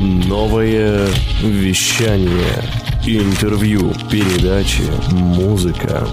Новое 0.00 1.08
вещание. 1.42 2.62
Интервью, 3.04 3.92
передачи, 4.08 4.84
музыка. 5.12 6.06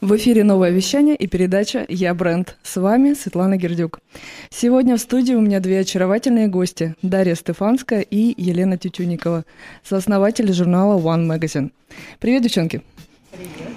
В 0.00 0.16
эфире 0.16 0.42
новое 0.42 0.70
вещание 0.70 1.14
и 1.14 1.28
передача 1.28 1.86
«Я 1.88 2.12
бренд». 2.12 2.56
С 2.64 2.76
вами 2.76 3.14
Светлана 3.14 3.56
Гердюк. 3.56 4.00
Сегодня 4.50 4.96
в 4.96 5.00
студии 5.00 5.34
у 5.34 5.40
меня 5.40 5.60
две 5.60 5.78
очаровательные 5.78 6.48
гости– 6.48 6.96
Дарья 7.02 7.36
Стефанская 7.36 8.00
и 8.00 8.34
Елена 8.36 8.78
Тютюникова, 8.78 9.44
сооснователи 9.84 10.50
журнала 10.50 11.00
One 11.00 11.28
Magazine. 11.28 11.70
Привет, 12.18 12.42
девчонки! 12.42 12.82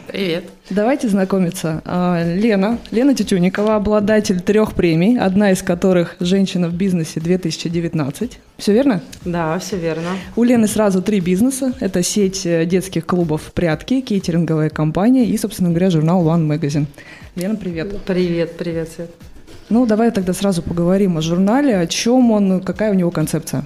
Привет. 0.07 0.45
Давайте 0.69 1.09
знакомиться. 1.09 1.81
А, 1.85 2.23
Лена, 2.23 2.79
Лена 2.91 3.13
Тютюникова, 3.13 3.75
обладатель 3.75 4.39
трех 4.39 4.73
премий, 4.73 5.19
одна 5.19 5.51
из 5.51 5.61
которых 5.61 6.15
«Женщина 6.19 6.69
в 6.69 6.73
бизнесе 6.73 7.19
2019». 7.19 8.31
Все 8.57 8.73
верно? 8.73 9.01
Да, 9.25 9.59
все 9.59 9.77
верно. 9.77 10.09
У 10.35 10.43
Лены 10.43 10.67
сразу 10.67 11.01
три 11.01 11.19
бизнеса. 11.19 11.73
Это 11.79 12.03
сеть 12.03 12.45
э, 12.45 12.65
детских 12.65 13.05
клубов 13.05 13.51
«Прятки», 13.53 14.01
кейтеринговая 14.01 14.69
компания 14.69 15.25
и, 15.25 15.37
собственно 15.37 15.69
говоря, 15.69 15.89
журнал 15.89 16.25
One 16.25 16.47
Magazine. 16.47 16.85
Лена, 17.35 17.55
привет. 17.55 18.01
Привет, 18.05 18.57
привет, 18.57 18.89
Свет. 18.89 19.11
Ну, 19.69 19.85
давай 19.85 20.11
тогда 20.11 20.33
сразу 20.33 20.61
поговорим 20.61 21.17
о 21.17 21.21
журнале, 21.21 21.77
о 21.77 21.85
чем 21.85 22.31
он, 22.31 22.61
какая 22.61 22.91
у 22.91 22.93
него 22.93 23.11
концепция. 23.11 23.65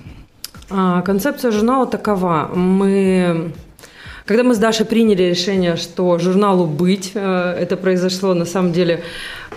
А, 0.72 1.02
концепция 1.02 1.52
журнала 1.52 1.86
такова. 1.86 2.50
Мы 2.54 3.52
когда 4.26 4.44
мы 4.44 4.54
с 4.54 4.58
Дашей 4.58 4.86
приняли 4.86 5.24
решение, 5.24 5.76
что 5.76 6.18
журналу 6.20 6.66
быть, 6.66 7.12
э, 7.14 7.56
это 7.60 7.78
произошло 7.78 8.34
на 8.34 8.46
самом 8.46 8.72
деле 8.72 9.04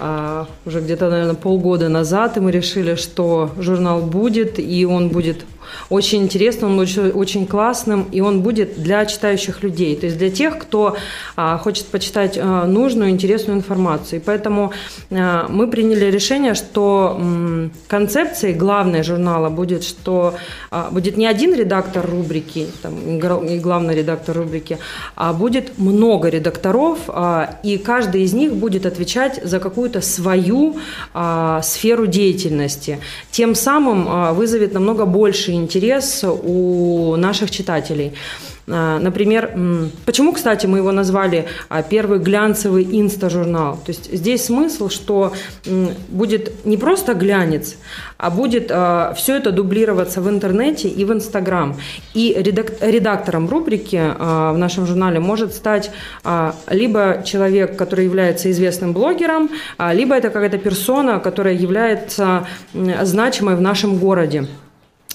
а, 0.01 0.49
уже 0.67 0.81
где-то, 0.81 1.09
наверное, 1.09 1.35
полгода 1.35 1.89
назад, 1.89 2.37
и 2.37 2.41
мы 2.41 2.51
решили, 2.51 2.97
что 2.97 3.51
журнал 3.59 4.01
будет, 4.01 4.59
и 4.59 4.85
он 4.85 5.09
будет 5.09 5.45
очень 5.91 6.23
интересным, 6.23 6.73
он 6.73 6.79
очень, 6.79 7.11
очень 7.11 7.47
классным, 7.47 8.07
и 8.13 8.21
он 8.21 8.41
будет 8.41 8.83
для 8.83 9.07
читающих 9.07 9.63
людей, 9.63 9.97
то 9.97 10.07
есть 10.07 10.19
для 10.19 10.31
тех, 10.31 10.59
кто 10.59 10.97
а, 11.37 11.59
хочет 11.59 11.87
почитать 11.87 12.39
а, 12.41 12.67
нужную, 12.67 13.11
интересную 13.11 13.59
информацию. 13.59 14.21
И 14.21 14.23
поэтому 14.25 14.73
а, 15.11 15.47
мы 15.49 15.69
приняли 15.69 16.07
решение, 16.11 16.55
что 16.55 17.17
м, 17.19 17.73
концепцией 17.89 18.55
главной 18.55 19.03
журнала 19.03 19.51
будет, 19.51 19.85
что 19.85 20.35
а, 20.71 20.89
будет 20.91 21.17
не 21.17 21.27
один 21.27 21.55
редактор 21.55 22.09
рубрики, 22.09 22.67
там, 22.83 22.95
и 23.47 23.59
главный 23.59 23.95
редактор 23.95 24.37
рубрики, 24.37 24.79
а 25.17 25.33
будет 25.33 25.79
много 25.79 26.29
редакторов, 26.29 26.99
а, 27.09 27.59
и 27.63 27.79
каждый 27.79 28.23
из 28.23 28.33
них 28.33 28.55
будет 28.55 28.87
отвечать 28.87 29.41
за 29.43 29.61
какую-то 29.61 30.01
свою 30.01 30.77
а, 31.13 31.63
сферу 31.63 32.07
деятельности. 32.07 32.99
Тем 33.31 33.55
самым 33.55 34.07
а, 34.09 34.33
вызовет 34.33 34.73
намного 34.73 35.07
больше 35.07 35.54
интерес 35.55 36.25
у 36.25 37.17
наших 37.17 37.51
читателей. 37.51 38.13
А, 38.67 38.99
например, 38.99 39.51
почему, 40.07 40.33
кстати, 40.33 40.67
мы 40.67 40.79
его 40.79 40.93
назвали 40.93 41.47
а, 41.69 41.83
первый 41.83 42.19
глянцевый 42.19 42.85
инста-журнал? 42.85 43.79
То 43.85 43.91
есть 43.91 44.13
здесь 44.13 44.45
смысл, 44.45 44.89
что 44.89 45.33
будет 46.09 46.65
не 46.65 46.77
просто 46.77 47.15
глянец, 47.15 47.77
а 48.17 48.31
будет 48.31 48.71
а, 48.71 49.13
все 49.17 49.37
это 49.37 49.53
дублироваться 49.53 50.21
в 50.23 50.29
интернете 50.31 50.89
и 50.89 51.05
в 51.05 51.13
Инстаграм. 51.13 51.77
И 52.15 52.35
редактором 52.35 53.49
рубрики 53.49 54.01
в 54.19 54.57
нашем 54.57 54.87
журнале 54.87 55.21
может 55.21 55.55
стать 55.55 55.91
либо 56.71 57.23
человек, 57.25 57.77
который 57.77 58.05
является 58.05 58.51
известным 58.51 58.93
блогером, 58.93 59.51
либо 59.93 60.15
это 60.15 60.31
какая-то 60.31 60.59
персона, 60.59 61.19
которая 61.19 61.55
является 61.55 62.47
значимой 62.73 63.57
в 63.57 63.61
нашем 63.61 63.99
городе. 63.99 64.47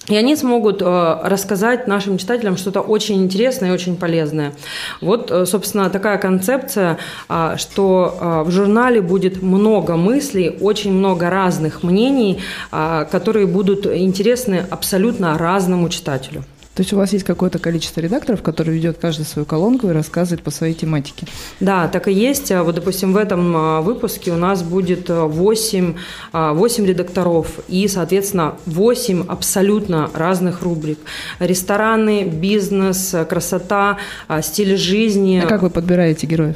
И 0.09 0.15
они 0.15 0.35
смогут 0.35 0.81
э, 0.81 1.19
рассказать 1.23 1.87
нашим 1.87 2.17
читателям 2.17 2.57
что-то 2.57 2.81
очень 2.81 3.23
интересное 3.23 3.69
и 3.69 3.73
очень 3.73 3.95
полезное. 3.95 4.53
Вот, 5.01 5.31
э, 5.31 5.45
собственно, 5.45 5.89
такая 5.89 6.17
концепция, 6.17 6.97
э, 7.29 7.55
что 7.57 8.17
э, 8.19 8.43
в 8.43 8.51
журнале 8.51 9.01
будет 9.01 9.41
много 9.43 9.95
мыслей, 9.95 10.57
очень 10.61 10.91
много 10.93 11.29
разных 11.29 11.83
мнений, 11.83 12.41
э, 12.71 13.05
которые 13.11 13.45
будут 13.45 13.85
интересны 13.85 14.65
абсолютно 14.69 15.37
разному 15.37 15.89
читателю. 15.89 16.43
То 16.79 16.81
есть 16.81 16.93
у 16.93 16.95
вас 16.95 17.11
есть 17.11 17.25
какое-то 17.25 17.59
количество 17.59 17.99
редакторов, 17.99 18.41
которые 18.41 18.77
ведет 18.77 18.99
каждый 18.99 19.25
свою 19.25 19.45
колонку 19.45 19.89
и 19.89 19.91
рассказывает 19.91 20.41
по 20.41 20.49
своей 20.49 20.73
тематике? 20.73 21.27
Да, 21.59 21.89
так 21.89 22.07
и 22.07 22.13
есть. 22.13 22.51
Вот, 22.51 22.73
допустим, 22.73 23.11
в 23.11 23.17
этом 23.17 23.53
а, 23.53 23.81
выпуске 23.81 24.31
у 24.31 24.37
нас 24.37 24.63
будет 24.63 25.09
8, 25.09 25.95
а, 26.31 26.53
8 26.53 26.83
а, 26.85 26.87
редакторов 26.87 27.59
и, 27.67 27.85
соответственно, 27.89 28.55
8 28.65 29.25
абсолютно 29.27 30.09
разных 30.13 30.61
рубрик. 30.61 30.99
Рестораны, 31.39 32.23
бизнес, 32.23 33.13
красота, 33.27 33.97
стиль 34.41 34.77
жизни. 34.77 35.41
А 35.43 35.47
как 35.47 35.63
вы 35.63 35.69
подбираете 35.71 36.27
героев? 36.27 36.55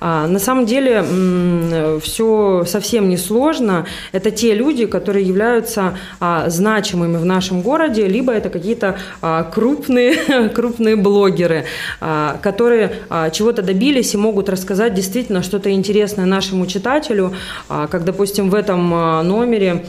А, 0.00 0.26
на 0.26 0.38
самом 0.38 0.66
деле 0.66 1.04
все 2.00 2.64
совсем 2.66 3.08
не 3.08 3.16
сложно. 3.16 3.86
Это 4.12 4.30
те 4.30 4.54
люди, 4.54 4.86
которые 4.86 5.26
являются 5.26 5.98
а, 6.20 6.48
значимыми 6.48 7.16
в 7.16 7.24
нашем 7.24 7.62
городе, 7.62 8.06
либо 8.06 8.32
это 8.32 8.50
какие-то 8.50 8.98
а, 9.22 9.44
крупные, 9.44 10.48
крупные 10.54 10.96
блогеры, 10.96 11.64
которые 12.42 12.92
чего-то 13.32 13.62
добились 13.62 14.14
и 14.14 14.16
могут 14.16 14.48
рассказать 14.48 14.94
действительно 14.94 15.42
что-то 15.42 15.70
интересное 15.70 16.26
нашему 16.26 16.66
читателю, 16.66 17.34
как, 17.68 18.04
допустим, 18.04 18.50
в 18.50 18.54
этом 18.54 18.90
номере 19.26 19.84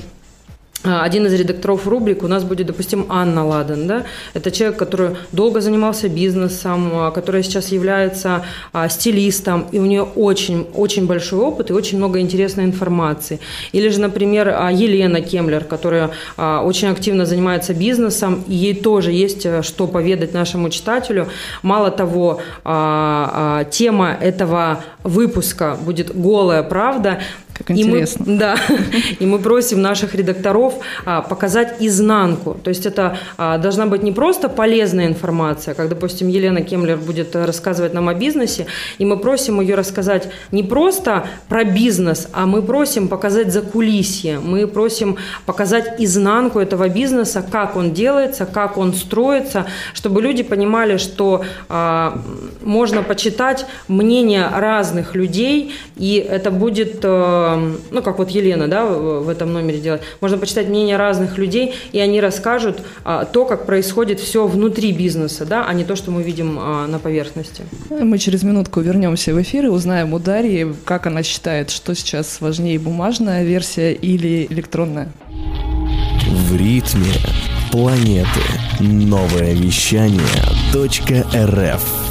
один 0.86 1.26
из 1.26 1.34
редакторов 1.34 1.88
рубрик 1.88 2.24
у 2.24 2.28
нас 2.28 2.44
будет, 2.44 2.68
допустим, 2.68 3.06
Анна 3.10 3.46
Ладен. 3.46 3.88
Да? 3.88 4.04
Это 4.34 4.52
человек, 4.52 4.78
который 4.78 5.16
долго 5.32 5.62
занимался 5.62 6.10
бизнесом, 6.10 6.92
а, 6.94 7.12
который 7.12 7.44
сейчас 7.44 7.72
является 7.72 8.46
а, 8.74 8.90
стилистом, 8.90 9.66
и 9.72 9.80
у 9.80 9.86
нее 9.86 10.04
очень, 10.04 10.68
очень 10.74 11.08
большой 11.08 11.40
опыт 11.40 11.70
и 11.70 11.74
очень 11.74 11.98
много 11.98 12.20
интересной 12.20 12.66
информации. 12.66 13.40
Или 13.72 13.90
же, 13.90 14.00
например, 14.00 14.48
Елена 14.72 15.22
Кемлер, 15.22 15.64
которая 15.64 16.12
очень 16.38 16.90
активно 16.90 17.26
занимается 17.26 17.74
бизнесом, 17.74 18.44
и 18.48 18.56
ей 18.56 18.76
тоже 18.76 19.12
есть 19.12 19.46
э, 19.46 19.62
что 19.64 19.88
поведать 19.88 20.34
нашему 20.34 20.70
читателю. 20.70 21.28
Мало 21.62 21.92
того, 21.92 22.42
тема 23.72 24.18
этого 24.22 24.84
выпуска 25.06 25.78
будет 25.80 26.16
«Голая 26.16 26.64
правда», 26.64 27.20
как 27.58 27.72
интересно. 27.72 28.24
И 28.24 28.30
мы, 28.30 28.38
да, 28.38 28.56
и 29.20 29.26
мы 29.26 29.40
просим 29.40 29.82
наших 29.82 30.14
редакторов 30.14 30.74
а, 31.06 31.22
показать 31.22 31.78
изнанку. 31.80 32.58
То 32.62 32.70
есть 32.70 32.86
это 32.86 33.18
а, 33.38 33.58
должна 33.58 33.86
быть 33.86 34.04
не 34.04 34.12
просто 34.12 34.50
полезная 34.50 35.08
информация, 35.08 35.74
как, 35.74 35.88
допустим, 35.88 36.28
Елена 36.28 36.62
Кемлер 36.62 36.98
будет 36.98 37.36
рассказывать 37.36 37.94
нам 37.94 38.10
о 38.10 38.14
бизнесе, 38.14 38.68
и 38.98 39.06
мы 39.06 39.18
просим 39.18 39.62
ее 39.62 39.76
рассказать 39.76 40.28
не 40.52 40.64
просто 40.64 41.28
про 41.48 41.64
бизнес, 41.64 42.28
а 42.34 42.46
мы 42.46 42.62
просим 42.62 43.08
показать 43.08 43.54
за 43.54 43.62
кулисье, 43.62 44.40
мы 44.40 44.68
просим 44.68 45.18
показать 45.46 45.96
изнанку 46.00 46.60
этого 46.60 46.90
бизнеса, 46.90 47.46
как 47.50 47.78
он 47.78 47.94
делается, 47.94 48.46
как 48.46 48.78
он 48.78 48.94
строится, 48.94 49.66
чтобы 49.94 50.22
люди 50.22 50.44
понимали, 50.44 50.98
что 50.98 51.46
а, 51.70 52.22
можно 52.62 53.02
почитать 53.02 53.66
мнение 53.88 54.50
разных 54.54 54.95
людей, 55.16 55.74
и 55.98 56.16
это 56.16 56.52
будет... 56.52 57.00
А, 57.04 57.58
ну, 57.92 58.02
как 58.02 58.18
вот 58.20 58.30
Елена, 58.30 58.68
да, 58.68 58.86
в 58.86 59.28
этом 59.30 59.54
номере 59.54 59.80
делает, 59.80 60.02
можно 60.22 60.38
почитать 60.38 60.68
мнение 60.68 60.98
разных 60.98 61.38
людей, 61.38 61.74
и 61.92 62.00
они 62.00 62.22
расскажут 62.22 62.80
а, 63.04 63.26
то, 63.26 63.46
как 63.46 63.66
происходит 63.66 64.20
все 64.20 64.48
внутри 64.48 64.92
бизнеса, 64.92 65.46
да, 65.46 65.66
а 65.68 65.74
не 65.74 65.84
то, 65.84 65.96
что 65.96 66.12
мы 66.12 66.24
видим 66.24 66.58
а, 66.60 66.88
на 66.88 67.00
поверхности. 67.00 67.64
Мы 67.90 68.18
через 68.18 68.44
минутку 68.44 68.82
вернемся 68.82 69.34
в 69.34 69.42
эфир 69.42 69.66
и 69.66 69.70
узнаем 69.70 70.14
у 70.14 70.20
Дарьи, 70.20 70.68
как 70.86 71.08
она 71.08 71.24
считает, 71.24 71.70
что 71.70 71.94
сейчас 71.96 72.42
важнее, 72.42 72.80
бумажная 72.80 73.44
версия 73.44 73.94
или 73.94 74.48
электронная. 74.50 75.12
В 76.28 76.56
ритме 76.56 77.14
планеты. 77.72 78.42
Новое 78.80 79.54
вещание 79.54 80.22
.рф 80.74 82.05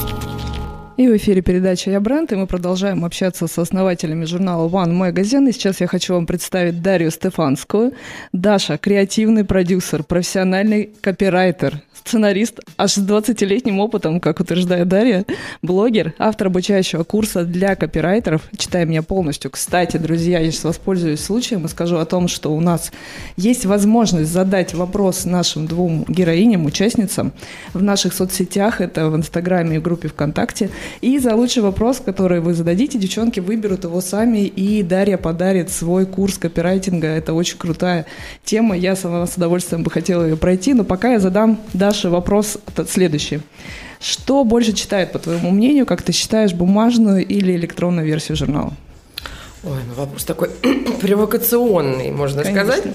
и 0.96 1.08
в 1.08 1.16
эфире 1.16 1.42
передача 1.42 1.90
«Я 1.90 1.98
бренд», 1.98 2.32
и 2.32 2.36
мы 2.36 2.46
продолжаем 2.46 3.04
общаться 3.04 3.48
с 3.48 3.58
основателями 3.58 4.24
журнала 4.26 4.68
One 4.68 4.92
Magazine. 4.92 5.48
И 5.48 5.52
сейчас 5.52 5.80
я 5.80 5.88
хочу 5.88 6.14
вам 6.14 6.24
представить 6.24 6.82
Дарью 6.82 7.10
Стефанскую. 7.10 7.94
Даша– 8.32 8.78
креативный 8.78 9.44
продюсер, 9.44 10.04
профессиональный 10.04 10.90
копирайтер, 11.00 11.82
сценарист 11.94 12.60
аж 12.76 12.92
с 12.92 12.98
20-летним 12.98 13.80
опытом, 13.80 14.20
как 14.20 14.38
утверждает 14.38 14.86
Дарья, 14.86 15.24
блогер, 15.62 16.14
автор 16.18 16.46
обучающего 16.46 17.02
курса 17.02 17.44
для 17.44 17.74
копирайтеров. 17.74 18.42
Читай 18.56 18.84
меня 18.84 19.02
полностью. 19.02 19.50
Кстати, 19.50 19.96
друзья, 19.96 20.38
я 20.38 20.50
сейчас 20.52 20.64
воспользуюсь 20.64 21.20
случаем 21.20 21.64
и 21.64 21.68
скажу 21.68 21.96
о 21.96 22.04
том, 22.04 22.28
что 22.28 22.54
у 22.54 22.60
нас 22.60 22.92
есть 23.36 23.66
возможность 23.66 24.30
задать 24.30 24.74
вопрос 24.74 25.24
нашим 25.24 25.66
двум 25.66 26.04
героиням, 26.06 26.66
участницам 26.66 27.32
в 27.72 27.82
наших 27.82 28.12
соцсетях. 28.12 28.80
Это 28.80 29.10
в 29.10 29.16
Инстаграме 29.16 29.76
и 29.76 29.80
группе 29.80 30.06
ВКонтакте– 30.06 30.70
И 31.00 31.18
за 31.18 31.34
лучший 31.34 31.62
вопрос, 31.62 32.00
который 32.04 32.40
вы 32.40 32.54
зададите, 32.54 32.98
девчонки 32.98 33.40
выберут 33.40 33.84
его 33.84 34.00
сами, 34.00 34.40
и 34.40 34.82
Дарья 34.82 35.16
подарит 35.16 35.70
свой 35.70 36.06
курс 36.06 36.38
копирайтинга. 36.38 37.08
Это 37.08 37.34
очень 37.34 37.58
крутая 37.58 38.06
тема. 38.44 38.76
Я 38.76 38.96
сама 38.96 39.26
с 39.26 39.36
удовольствием 39.36 39.82
бы 39.82 39.90
хотела 39.90 40.24
ее 40.24 40.36
пройти, 40.36 40.74
но 40.74 40.84
пока 40.84 41.12
я 41.12 41.20
задам 41.20 41.60
Даше 41.72 42.08
вопрос 42.08 42.58
следующий. 42.88 43.40
Что 44.00 44.44
больше 44.44 44.72
читает, 44.72 45.12
по 45.12 45.18
твоему 45.18 45.50
мнению, 45.50 45.86
как 45.86 46.02
ты 46.02 46.12
считаешь, 46.12 46.52
бумажную 46.52 47.26
или 47.26 47.54
электронную 47.56 48.06
версию 48.06 48.36
журнала? 48.36 48.74
Ой, 49.62 49.78
ну 49.88 49.94
вопрос 49.94 50.24
такой 50.24 50.50
провокационный, 51.00 52.10
можно 52.10 52.42
Конечно. 52.42 52.72
сказать. 52.72 52.94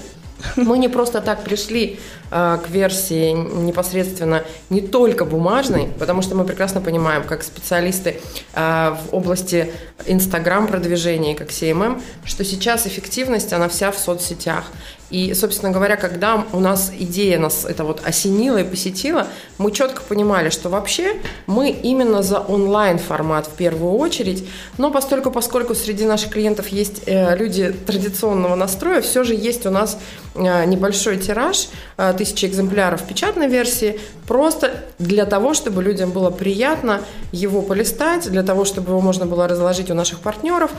Мы 0.56 0.78
не 0.78 0.88
просто 0.88 1.20
так 1.20 1.44
пришли 1.44 1.98
э, 2.30 2.58
к 2.64 2.68
версии 2.70 3.32
непосредственно 3.32 4.44
не 4.68 4.80
только 4.80 5.24
бумажной, 5.24 5.88
потому 5.98 6.22
что 6.22 6.34
мы 6.34 6.44
прекрасно 6.44 6.80
понимаем, 6.80 7.24
как 7.24 7.42
специалисты 7.42 8.20
э, 8.54 8.96
в 9.10 9.14
области 9.14 9.72
Инстаграм-продвижения, 10.06 11.34
как 11.34 11.48
CMM, 11.48 12.02
что 12.24 12.44
сейчас 12.44 12.86
эффективность, 12.86 13.52
она 13.52 13.68
вся 13.68 13.90
в 13.90 13.98
соцсетях. 13.98 14.64
И, 15.10 15.34
собственно 15.34 15.72
говоря, 15.72 15.96
когда 15.96 16.46
у 16.52 16.60
нас 16.60 16.92
идея 16.96 17.38
нас 17.38 17.64
это 17.64 17.84
вот 17.84 18.00
осенила 18.04 18.58
и 18.58 18.64
посетила, 18.64 19.26
мы 19.58 19.72
четко 19.72 20.02
понимали, 20.02 20.50
что 20.50 20.68
вообще 20.68 21.16
мы 21.46 21.70
именно 21.70 22.22
за 22.22 22.38
онлайн-формат 22.38 23.46
в 23.46 23.50
первую 23.50 23.94
очередь, 23.94 24.48
но 24.78 24.90
постольку, 24.90 25.30
поскольку 25.30 25.74
среди 25.74 26.04
наших 26.04 26.30
клиентов 26.30 26.68
есть 26.68 27.02
э, 27.06 27.36
люди 27.36 27.74
традиционного 27.86 28.54
настроя, 28.54 29.00
все 29.00 29.24
же 29.24 29.34
есть 29.34 29.66
у 29.66 29.70
нас 29.70 29.98
э, 30.34 30.64
небольшой 30.66 31.18
тираж, 31.18 31.68
э, 31.96 32.14
тысячи 32.16 32.46
экземпляров 32.46 33.02
печатной 33.02 33.48
версии, 33.48 33.98
просто 34.28 34.84
для 35.00 35.26
того, 35.26 35.54
чтобы 35.54 35.82
людям 35.82 36.12
было 36.12 36.30
приятно 36.30 37.00
его 37.32 37.62
полистать, 37.62 38.30
для 38.30 38.44
того, 38.44 38.64
чтобы 38.64 38.90
его 38.90 39.00
можно 39.00 39.26
было 39.26 39.48
разложить 39.48 39.90
у 39.90 39.94
наших 39.94 40.20
партнеров, 40.20 40.70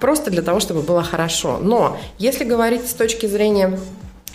просто 0.00 0.30
для 0.30 0.42
того, 0.42 0.60
чтобы 0.60 0.82
было 0.82 1.02
хорошо. 1.02 1.58
Но 1.60 1.98
если 2.18 2.44
говорить 2.44 2.88
с 2.88 2.94
точки 2.94 3.26
зрения 3.26 3.78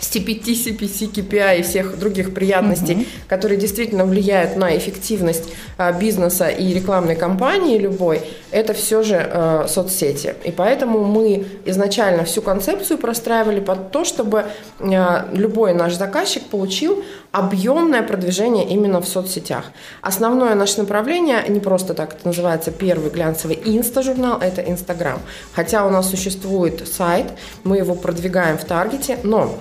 CPT, 0.03 0.53
CPC, 0.53 1.11
KPI 1.13 1.59
и 1.59 1.61
всех 1.61 1.97
других 1.97 2.33
приятностей, 2.33 2.95
угу. 2.95 3.05
которые 3.27 3.59
действительно 3.59 4.05
влияют 4.05 4.55
на 4.55 4.75
эффективность 4.77 5.49
а, 5.77 5.91
бизнеса 5.91 6.47
и 6.47 6.73
рекламной 6.73 7.15
кампании 7.15 7.77
любой, 7.77 8.21
это 8.51 8.73
все 8.73 9.03
же 9.03 9.15
а, 9.17 9.67
соцсети. 9.67 10.35
И 10.43 10.51
поэтому 10.51 11.03
мы 11.03 11.45
изначально 11.65 12.25
всю 12.25 12.41
концепцию 12.41 12.97
простраивали 12.97 13.59
под 13.59 13.91
то, 13.91 14.03
чтобы 14.03 14.45
а, 14.79 15.27
любой 15.31 15.73
наш 15.73 15.93
заказчик 15.93 16.43
получил 16.43 17.03
объемное 17.33 18.03
продвижение 18.03 18.65
именно 18.69 19.01
в 19.01 19.07
соцсетях. 19.07 19.71
Основное 20.01 20.55
наше 20.55 20.77
направление, 20.79 21.43
не 21.49 21.59
просто 21.59 21.93
так 21.93 22.13
это 22.13 22.27
называется 22.27 22.71
первый 22.71 23.09
глянцевый 23.09 23.59
инста-журнал, 23.65 24.39
это 24.39 24.61
Инстаграм. 24.61 25.19
Хотя 25.53 25.85
у 25.85 25.89
нас 25.89 26.09
существует 26.09 26.87
сайт, 26.87 27.25
мы 27.63 27.77
его 27.77 27.95
продвигаем 27.95 28.57
в 28.57 28.63
таргете, 28.63 29.17
но 29.23 29.57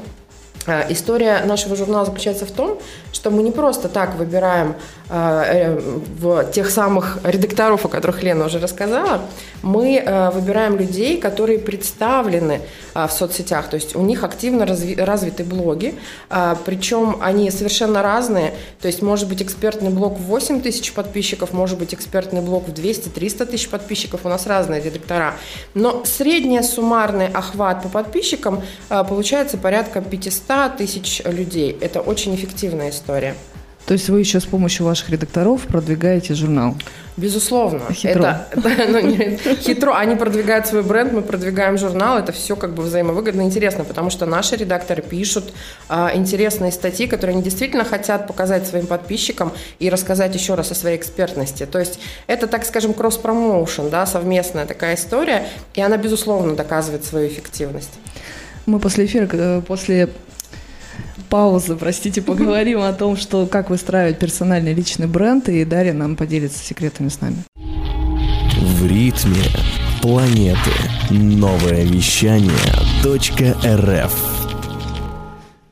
Э, 0.66 0.84
история 0.90 1.42
нашего 1.44 1.76
журнала 1.76 2.04
заключается 2.04 2.46
в 2.46 2.52
том, 2.52 2.78
что 3.12 3.30
мы 3.30 3.42
не 3.42 3.50
просто 3.50 3.88
так 3.88 4.14
выбираем 4.16 4.74
э, 5.08 5.14
э, 5.14 5.78
в 6.18 6.44
тех 6.50 6.70
самых 6.70 7.18
редакторов, 7.22 7.84
о 7.84 7.88
которых 7.88 8.22
Лена 8.22 8.46
уже 8.46 8.58
рассказала, 8.58 9.22
мы 9.62 10.02
выбираем 10.34 10.76
людей, 10.76 11.20
которые 11.20 11.58
представлены 11.58 12.62
в 12.94 13.08
соцсетях, 13.08 13.68
то 13.68 13.76
есть 13.76 13.94
у 13.94 14.02
них 14.02 14.24
активно 14.24 14.66
развиты 14.66 15.44
блоги, 15.44 15.94
причем 16.64 17.18
они 17.20 17.48
совершенно 17.50 18.02
разные, 18.02 18.54
то 18.80 18.88
есть 18.88 19.02
может 19.02 19.28
быть 19.28 19.40
экспертный 19.40 19.90
блог 19.90 20.18
в 20.18 20.22
8 20.22 20.60
тысяч 20.62 20.92
подписчиков, 20.92 21.52
может 21.52 21.78
быть 21.78 21.94
экспертный 21.94 22.40
блог 22.40 22.66
в 22.66 22.72
200-300 22.72 23.46
тысяч 23.46 23.68
подписчиков, 23.68 24.22
у 24.24 24.28
нас 24.28 24.48
разные 24.48 24.82
редактора, 24.82 25.34
но 25.74 26.04
средний 26.04 26.60
суммарный 26.62 27.28
охват 27.28 27.82
по 27.82 27.88
подписчикам 27.88 28.62
получается 28.88 29.58
порядка 29.58 30.00
500 30.00 30.32
100 30.32 30.76
тысяч 30.78 31.22
людей. 31.24 31.76
Это 31.80 32.00
очень 32.00 32.34
эффективная 32.34 32.90
история. 32.90 33.01
То 33.86 33.94
есть 33.94 34.08
вы 34.08 34.20
еще 34.20 34.38
с 34.38 34.44
помощью 34.44 34.86
ваших 34.86 35.10
редакторов 35.10 35.62
продвигаете 35.62 36.34
журнал? 36.34 36.76
Безусловно. 37.16 37.92
Хитро. 37.92 38.46
Это, 38.52 38.68
это 38.68 38.92
ну, 38.92 39.00
нет, 39.00 39.40
хитро. 39.60 39.92
Они 39.94 40.14
продвигают 40.14 40.68
свой 40.68 40.82
бренд, 40.82 41.12
мы 41.12 41.20
продвигаем 41.20 41.76
журнал. 41.76 42.16
Это 42.16 42.30
все 42.30 42.54
как 42.54 42.74
бы 42.74 42.84
взаимовыгодно 42.84 43.42
и 43.42 43.44
интересно, 43.44 43.82
потому 43.84 44.10
что 44.10 44.24
наши 44.24 44.54
редакторы 44.54 45.02
пишут 45.02 45.52
а, 45.88 46.12
интересные 46.14 46.70
статьи, 46.70 47.08
которые 47.08 47.34
они 47.34 47.42
действительно 47.42 47.84
хотят 47.84 48.28
показать 48.28 48.66
своим 48.66 48.86
подписчикам 48.86 49.52
и 49.80 49.90
рассказать 49.90 50.34
еще 50.34 50.54
раз 50.54 50.70
о 50.70 50.74
своей 50.76 50.96
экспертности. 50.96 51.66
То 51.66 51.80
есть 51.80 51.98
это, 52.28 52.46
так 52.46 52.64
скажем, 52.64 52.94
кросс-промоушен, 52.94 53.90
да, 53.90 54.06
совместная 54.06 54.64
такая 54.64 54.94
история, 54.94 55.48
и 55.74 55.80
она, 55.80 55.96
безусловно, 55.96 56.54
доказывает 56.54 57.04
свою 57.04 57.28
эффективность. 57.28 57.92
Мы 58.64 58.78
после 58.78 59.06
эфира, 59.06 59.28
э, 59.32 59.60
после 59.66 60.08
паузы, 61.32 61.76
простите, 61.76 62.20
поговорим 62.32 62.82
о 62.82 62.92
том, 62.92 63.16
что 63.16 63.46
как 63.46 63.70
выстраивать 63.70 64.18
персональный 64.18 64.74
личный 64.74 65.06
бренд, 65.06 65.48
и 65.48 65.64
Дарья 65.64 65.94
нам 65.94 66.14
поделится 66.14 66.62
секретами 66.62 67.08
с 67.08 67.20
нами. 67.20 67.36
В 68.60 68.86
ритме 68.86 69.42
планеты. 70.02 70.70
Новое 71.10 71.84
вещание 71.84 72.52
.рф 73.02 74.14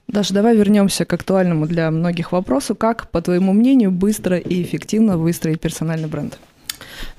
Даша, 0.09 0.35
давай 0.35 0.57
вернемся 0.57 1.05
к 1.05 1.13
актуальному 1.13 1.67
для 1.67 1.91
многих 1.91 2.33
вопросу. 2.33 2.75
Как, 2.75 3.11
по 3.11 3.21
твоему 3.21 3.53
мнению, 3.53 3.91
быстро 3.91 4.39
и 4.39 4.63
эффективно 4.63 5.19
выстроить 5.19 5.61
персональный 5.61 6.09
бренд? 6.09 6.39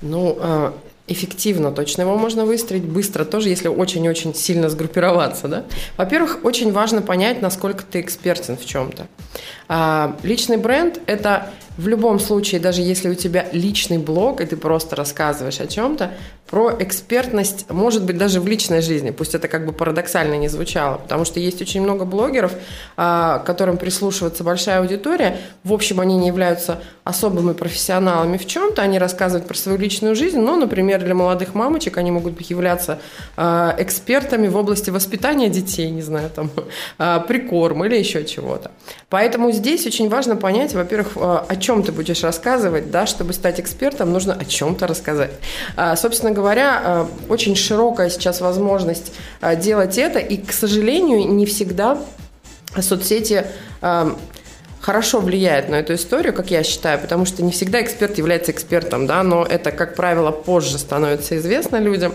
Ну, 0.02 0.36
а, 0.40 0.74
эффективно 1.08 1.72
точно 1.72 2.02
его 2.02 2.16
можно 2.16 2.44
выстроить, 2.44 2.84
быстро 2.84 3.24
тоже, 3.24 3.48
если 3.48 3.68
очень-очень 3.68 4.34
сильно 4.34 4.68
сгруппироваться. 4.68 5.48
Да? 5.48 5.64
Во-первых, 5.96 6.40
очень 6.44 6.72
важно 6.72 7.02
понять, 7.02 7.42
насколько 7.42 7.84
ты 7.84 8.00
экспертен 8.00 8.56
в 8.56 8.64
чем-то. 8.64 9.06
А, 9.68 10.16
личный 10.22 10.56
бренд– 10.56 11.00
это 11.06 11.50
в 11.82 11.88
любом 11.88 12.20
случае, 12.20 12.60
даже 12.60 12.80
если 12.80 13.08
у 13.08 13.14
тебя 13.14 13.46
личный 13.52 13.98
блог, 13.98 14.40
и 14.40 14.46
ты 14.46 14.56
просто 14.56 14.94
рассказываешь 14.94 15.60
о 15.60 15.66
чем-то, 15.66 16.12
про 16.52 16.70
экспертность, 16.78 17.64
может 17.70 18.04
быть, 18.04 18.18
даже 18.18 18.38
в 18.38 18.46
личной 18.46 18.82
жизни, 18.82 19.10
пусть 19.10 19.34
это 19.34 19.48
как 19.48 19.64
бы 19.64 19.72
парадоксально 19.72 20.34
не 20.34 20.48
звучало, 20.48 20.98
потому 20.98 21.24
что 21.24 21.40
есть 21.40 21.62
очень 21.62 21.80
много 21.80 22.04
блогеров, 22.04 22.52
а, 22.96 23.38
которым 23.38 23.78
прислушивается 23.78 24.44
большая 24.44 24.80
аудитория, 24.80 25.38
в 25.64 25.72
общем, 25.72 25.98
они 25.98 26.18
не 26.18 26.26
являются 26.26 26.80
особыми 27.04 27.54
профессионалами 27.54 28.36
в 28.36 28.46
чем-то, 28.46 28.82
они 28.82 28.98
рассказывают 28.98 29.48
про 29.48 29.56
свою 29.56 29.78
личную 29.78 30.14
жизнь, 30.14 30.38
но, 30.38 30.56
например, 30.56 31.02
для 31.02 31.14
молодых 31.14 31.54
мамочек 31.54 31.96
они 31.96 32.10
могут 32.10 32.38
являться 32.42 32.98
а, 33.36 33.74
экспертами 33.78 34.46
в 34.46 34.56
области 34.56 34.90
воспитания 34.90 35.48
детей, 35.48 35.90
не 35.90 36.02
знаю, 36.02 36.28
там, 36.28 36.50
а, 36.98 37.20
прикорм 37.20 37.82
или 37.86 37.96
еще 37.96 38.24
чего-то. 38.26 38.72
Поэтому 39.08 39.52
здесь 39.52 39.86
очень 39.86 40.10
важно 40.10 40.36
понять, 40.36 40.74
во-первых, 40.74 41.16
о 41.16 41.56
чем 41.56 41.71
ты 41.80 41.92
будешь 41.92 42.22
рассказывать, 42.22 42.90
да, 42.90 43.06
чтобы 43.06 43.32
стать 43.32 43.60
экспертом, 43.60 44.12
нужно 44.12 44.34
о 44.34 44.44
чем-то 44.44 44.86
рассказать. 44.86 45.32
Собственно 45.96 46.32
говоря, 46.32 46.82
э, 46.84 47.06
очень 47.28 47.56
широкая 47.56 48.10
сейчас 48.10 48.40
возможность 48.40 49.12
э, 49.40 49.56
делать 49.56 49.96
это, 49.96 50.18
и, 50.18 50.36
к 50.36 50.52
сожалению, 50.52 51.28
не 51.32 51.46
всегда 51.46 51.98
соцсети 52.78 53.46
хорошо 54.80 55.20
влияет 55.20 55.68
на 55.68 55.76
эту 55.76 55.94
историю, 55.94 56.32
как 56.32 56.50
я 56.50 56.62
считаю, 56.62 56.98
потому 56.98 57.24
что 57.24 57.42
не 57.42 57.52
всегда 57.52 57.80
эксперт 57.80 58.18
является 58.18 58.50
экспертом, 58.50 59.06
да, 59.06 59.22
но 59.22 59.44
это, 59.44 59.70
как 59.70 59.94
правило, 59.94 60.30
позже 60.30 60.78
становится 60.78 61.36
известно 61.36 61.76
людям. 61.76 62.14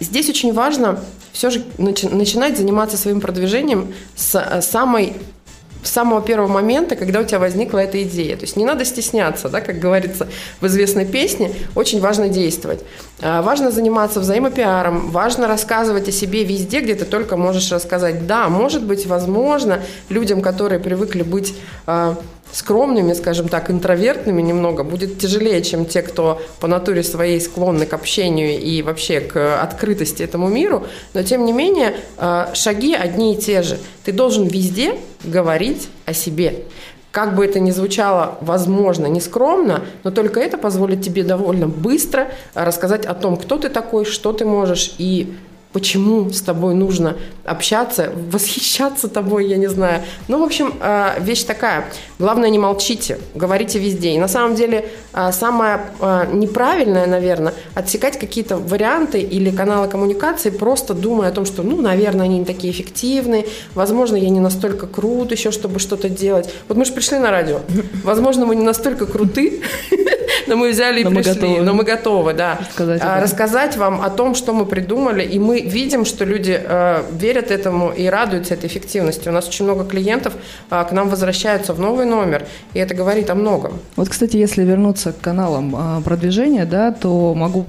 Здесь 0.00 0.28
очень 0.30 0.54
важно 0.54 1.00
все 1.32 1.50
же 1.50 1.64
начинать 1.76 2.56
заниматься 2.56 2.96
своим 2.96 3.20
продвижением 3.20 3.92
с 4.16 4.60
самой 4.62 5.14
с 5.84 5.90
самого 5.90 6.20
первого 6.22 6.48
момента, 6.48 6.96
когда 6.96 7.20
у 7.20 7.24
тебя 7.24 7.38
возникла 7.38 7.78
эта 7.78 8.02
идея. 8.02 8.36
То 8.36 8.42
есть 8.42 8.56
не 8.56 8.64
надо 8.64 8.84
стесняться, 8.84 9.48
да, 9.48 9.60
как 9.60 9.78
говорится 9.78 10.26
в 10.60 10.66
известной 10.66 11.04
песне, 11.06 11.52
очень 11.74 12.00
важно 12.00 12.28
действовать. 12.28 12.82
А, 13.20 13.42
важно 13.42 13.70
заниматься 13.70 14.20
взаимопиаром, 14.20 15.10
важно 15.10 15.46
рассказывать 15.46 16.08
о 16.08 16.12
себе 16.12 16.44
везде, 16.44 16.80
где 16.80 16.94
ты 16.94 17.04
только 17.04 17.36
можешь 17.36 17.70
рассказать. 17.70 18.26
Да, 18.26 18.48
может 18.48 18.84
быть, 18.84 19.06
возможно, 19.06 19.80
людям, 20.08 20.40
которые 20.40 20.80
привыкли 20.80 21.22
быть 21.22 21.54
а, 21.86 22.16
скромными, 22.52 23.12
скажем 23.14 23.48
так, 23.48 23.70
интровертными 23.70 24.40
немного, 24.40 24.84
будет 24.84 25.18
тяжелее, 25.18 25.62
чем 25.62 25.86
те, 25.86 26.02
кто 26.02 26.40
по 26.60 26.68
натуре 26.68 27.02
своей 27.02 27.40
склонны 27.40 27.86
к 27.86 27.92
общению 27.92 28.60
и 28.60 28.82
вообще 28.82 29.20
к 29.20 29.60
открытости 29.60 30.22
этому 30.22 30.48
миру. 30.48 30.86
Но, 31.14 31.22
тем 31.22 31.44
не 31.44 31.52
менее, 31.52 31.96
а, 32.16 32.50
шаги 32.54 32.94
одни 32.94 33.34
и 33.34 33.36
те 33.36 33.62
же. 33.62 33.78
Ты 34.04 34.12
должен 34.12 34.46
везде 34.46 34.96
говорить 35.24 35.88
о 36.06 36.12
себе. 36.12 36.64
Как 37.10 37.36
бы 37.36 37.44
это 37.44 37.60
ни 37.60 37.70
звучало, 37.70 38.38
возможно, 38.40 39.06
нескромно, 39.06 39.84
но 40.02 40.10
только 40.10 40.40
это 40.40 40.58
позволит 40.58 41.02
тебе 41.02 41.22
довольно 41.22 41.68
быстро 41.68 42.32
рассказать 42.54 43.06
о 43.06 43.14
том, 43.14 43.36
кто 43.36 43.56
ты 43.56 43.68
такой, 43.68 44.04
что 44.04 44.32
ты 44.32 44.44
можешь 44.44 44.96
и 44.98 45.34
почему 45.74 46.30
с 46.30 46.40
тобой 46.40 46.74
нужно 46.74 47.16
общаться, 47.44 48.12
восхищаться 48.30 49.08
тобой, 49.08 49.48
я 49.48 49.56
не 49.56 49.66
знаю. 49.66 50.02
Ну, 50.28 50.38
в 50.38 50.44
общем, 50.44 50.72
э, 50.80 51.16
вещь 51.20 51.42
такая. 51.42 51.84
Главное, 52.20 52.48
не 52.48 52.60
молчите, 52.60 53.18
говорите 53.34 53.80
везде. 53.80 54.14
И 54.14 54.18
на 54.18 54.28
самом 54.28 54.54
деле 54.54 54.88
э, 55.12 55.32
самое 55.32 55.80
э, 56.00 56.26
неправильное, 56.32 57.06
наверное, 57.06 57.52
отсекать 57.74 58.20
какие-то 58.20 58.56
варианты 58.56 59.20
или 59.20 59.50
каналы 59.50 59.88
коммуникации, 59.88 60.50
просто 60.50 60.94
думая 60.94 61.30
о 61.30 61.32
том, 61.32 61.44
что, 61.44 61.64
ну, 61.64 61.82
наверное, 61.82 62.26
они 62.26 62.38
не 62.38 62.44
такие 62.44 62.72
эффективные, 62.72 63.44
возможно, 63.74 64.14
я 64.14 64.28
не 64.28 64.40
настолько 64.40 64.86
крут 64.86 65.32
еще, 65.32 65.50
чтобы 65.50 65.80
что-то 65.80 66.08
делать. 66.08 66.48
Вот 66.68 66.78
мы 66.78 66.84
же 66.84 66.92
пришли 66.92 67.18
на 67.18 67.32
радио. 67.32 67.60
Возможно, 68.04 68.46
мы 68.46 68.54
не 68.54 68.64
настолько 68.64 69.06
круты, 69.06 69.60
но 70.46 70.56
мы 70.56 70.70
взяли 70.70 71.00
и 71.00 71.04
пришли. 71.04 71.60
Но 71.60 71.74
мы 71.74 71.84
готовы, 71.84 72.34
да. 72.34 72.58
Рассказать 72.76 73.76
вам 73.76 74.00
о 74.00 74.10
том, 74.10 74.34
что 74.34 74.52
мы 74.52 74.66
придумали, 74.66 75.22
и 75.24 75.38
мы 75.38 75.60
видим, 75.60 76.04
что 76.04 76.24
люди 76.24 76.60
э, 76.62 77.02
верят 77.12 77.50
этому 77.50 77.92
и 77.92 78.06
радуются 78.06 78.54
этой 78.54 78.66
эффективности. 78.66 79.28
У 79.28 79.32
нас 79.32 79.48
очень 79.48 79.64
много 79.64 79.84
клиентов 79.84 80.34
э, 80.70 80.84
к 80.88 80.92
нам 80.92 81.08
возвращаются 81.08 81.72
в 81.72 81.80
новый 81.80 82.06
номер, 82.06 82.46
и 82.74 82.78
это 82.78 82.94
говорит 82.94 83.30
о 83.30 83.34
многом. 83.34 83.80
Вот, 83.96 84.08
кстати, 84.08 84.36
если 84.36 84.62
вернуться 84.62 85.12
к 85.12 85.20
каналам 85.20 85.74
э, 85.76 86.02
продвижения, 86.02 86.64
да, 86.64 86.92
то 86.92 87.34
могу 87.34 87.64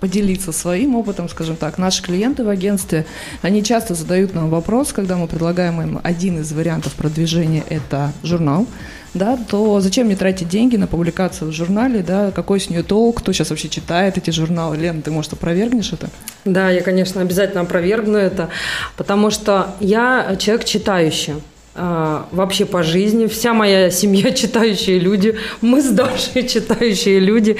поделиться 0.00 0.52
своим 0.52 0.96
опытом, 0.96 1.28
скажем 1.28 1.56
так. 1.56 1.78
Наши 1.78 2.02
клиенты 2.02 2.44
в 2.44 2.48
агентстве, 2.48 3.06
они 3.40 3.64
часто 3.64 3.94
задают 3.94 4.34
нам 4.34 4.50
вопрос, 4.50 4.92
когда 4.92 5.16
мы 5.16 5.26
предлагаем 5.26 5.80
им 5.80 6.00
один 6.02 6.40
из 6.40 6.52
вариантов 6.52 6.92
продвижения– 6.92 7.64
это 7.70 8.12
журнал, 8.22 8.66
да, 9.14 9.38
то 9.48 9.80
зачем 9.80 10.06
мне 10.06 10.16
тратить 10.16 10.48
деньги 10.48 10.76
на 10.76 10.86
публикацию 10.86 11.50
в 11.50 11.54
журнале, 11.54 12.02
да, 12.02 12.30
какой 12.32 12.60
с 12.60 12.68
нее 12.68 12.82
толк, 12.82 13.20
кто 13.20 13.32
сейчас 13.32 13.50
вообще 13.50 13.68
читает 13.68 14.18
эти 14.18 14.30
журналы. 14.30 14.76
Лен, 14.76 15.02
ты, 15.02 15.10
может, 15.10 15.32
опровергнешь 15.32 15.92
это? 15.92 16.10
Да, 16.44 16.70
я, 16.70 16.82
конечно, 16.82 17.20
обязательно 17.20 17.62
опровергну 17.62 18.18
это, 18.18 18.48
потому 18.96 19.30
что 19.30 19.74
я 19.80 20.36
человек 20.38 20.64
читающий. 20.64 21.34
А, 21.76 22.26
вообще 22.30 22.66
по 22.66 22.84
жизни. 22.84 23.26
Вся 23.26 23.52
моя 23.52 23.90
семья 23.90 24.30
читающие 24.32 24.98
люди, 25.00 25.36
мы 25.60 25.82
с 25.82 25.88
Дашей 25.90 26.46
читающие 26.48 27.18
люди. 27.18 27.56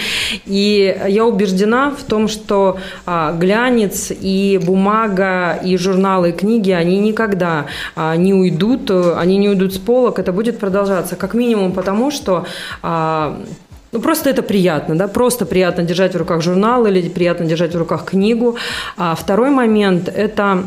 И 0.46 0.96
я 1.08 1.24
убеждена 1.24 1.90
в 1.90 2.02
том, 2.04 2.28
что 2.28 2.78
а, 3.06 3.32
глянец 3.32 4.12
и 4.12 4.60
бумага, 4.62 5.54
и 5.64 5.76
журналы, 5.76 6.30
и 6.30 6.32
книги, 6.32 6.70
они 6.70 6.98
никогда 6.98 7.66
а, 7.96 8.14
не 8.14 8.32
уйдут, 8.32 8.90
они 8.90 9.36
не 9.36 9.48
уйдут 9.48 9.74
с 9.74 9.78
полок, 9.78 10.20
это 10.20 10.32
будет 10.32 10.58
продолжаться. 10.60 11.16
Как 11.16 11.34
минимум 11.34 11.72
потому, 11.72 12.10
что 12.10 12.46
ну, 12.82 14.00
просто 14.00 14.30
это 14.30 14.42
приятно, 14.42 14.96
да, 14.96 15.08
просто 15.08 15.46
приятно 15.46 15.82
держать 15.82 16.14
в 16.14 16.18
руках 16.18 16.42
журнал 16.42 16.86
или 16.86 17.08
приятно 17.08 17.46
держать 17.46 17.74
в 17.74 17.78
руках 17.78 18.04
книгу. 18.04 18.56
А 18.96 19.14
второй 19.14 19.50
момент– 19.50 20.08
это 20.14 20.64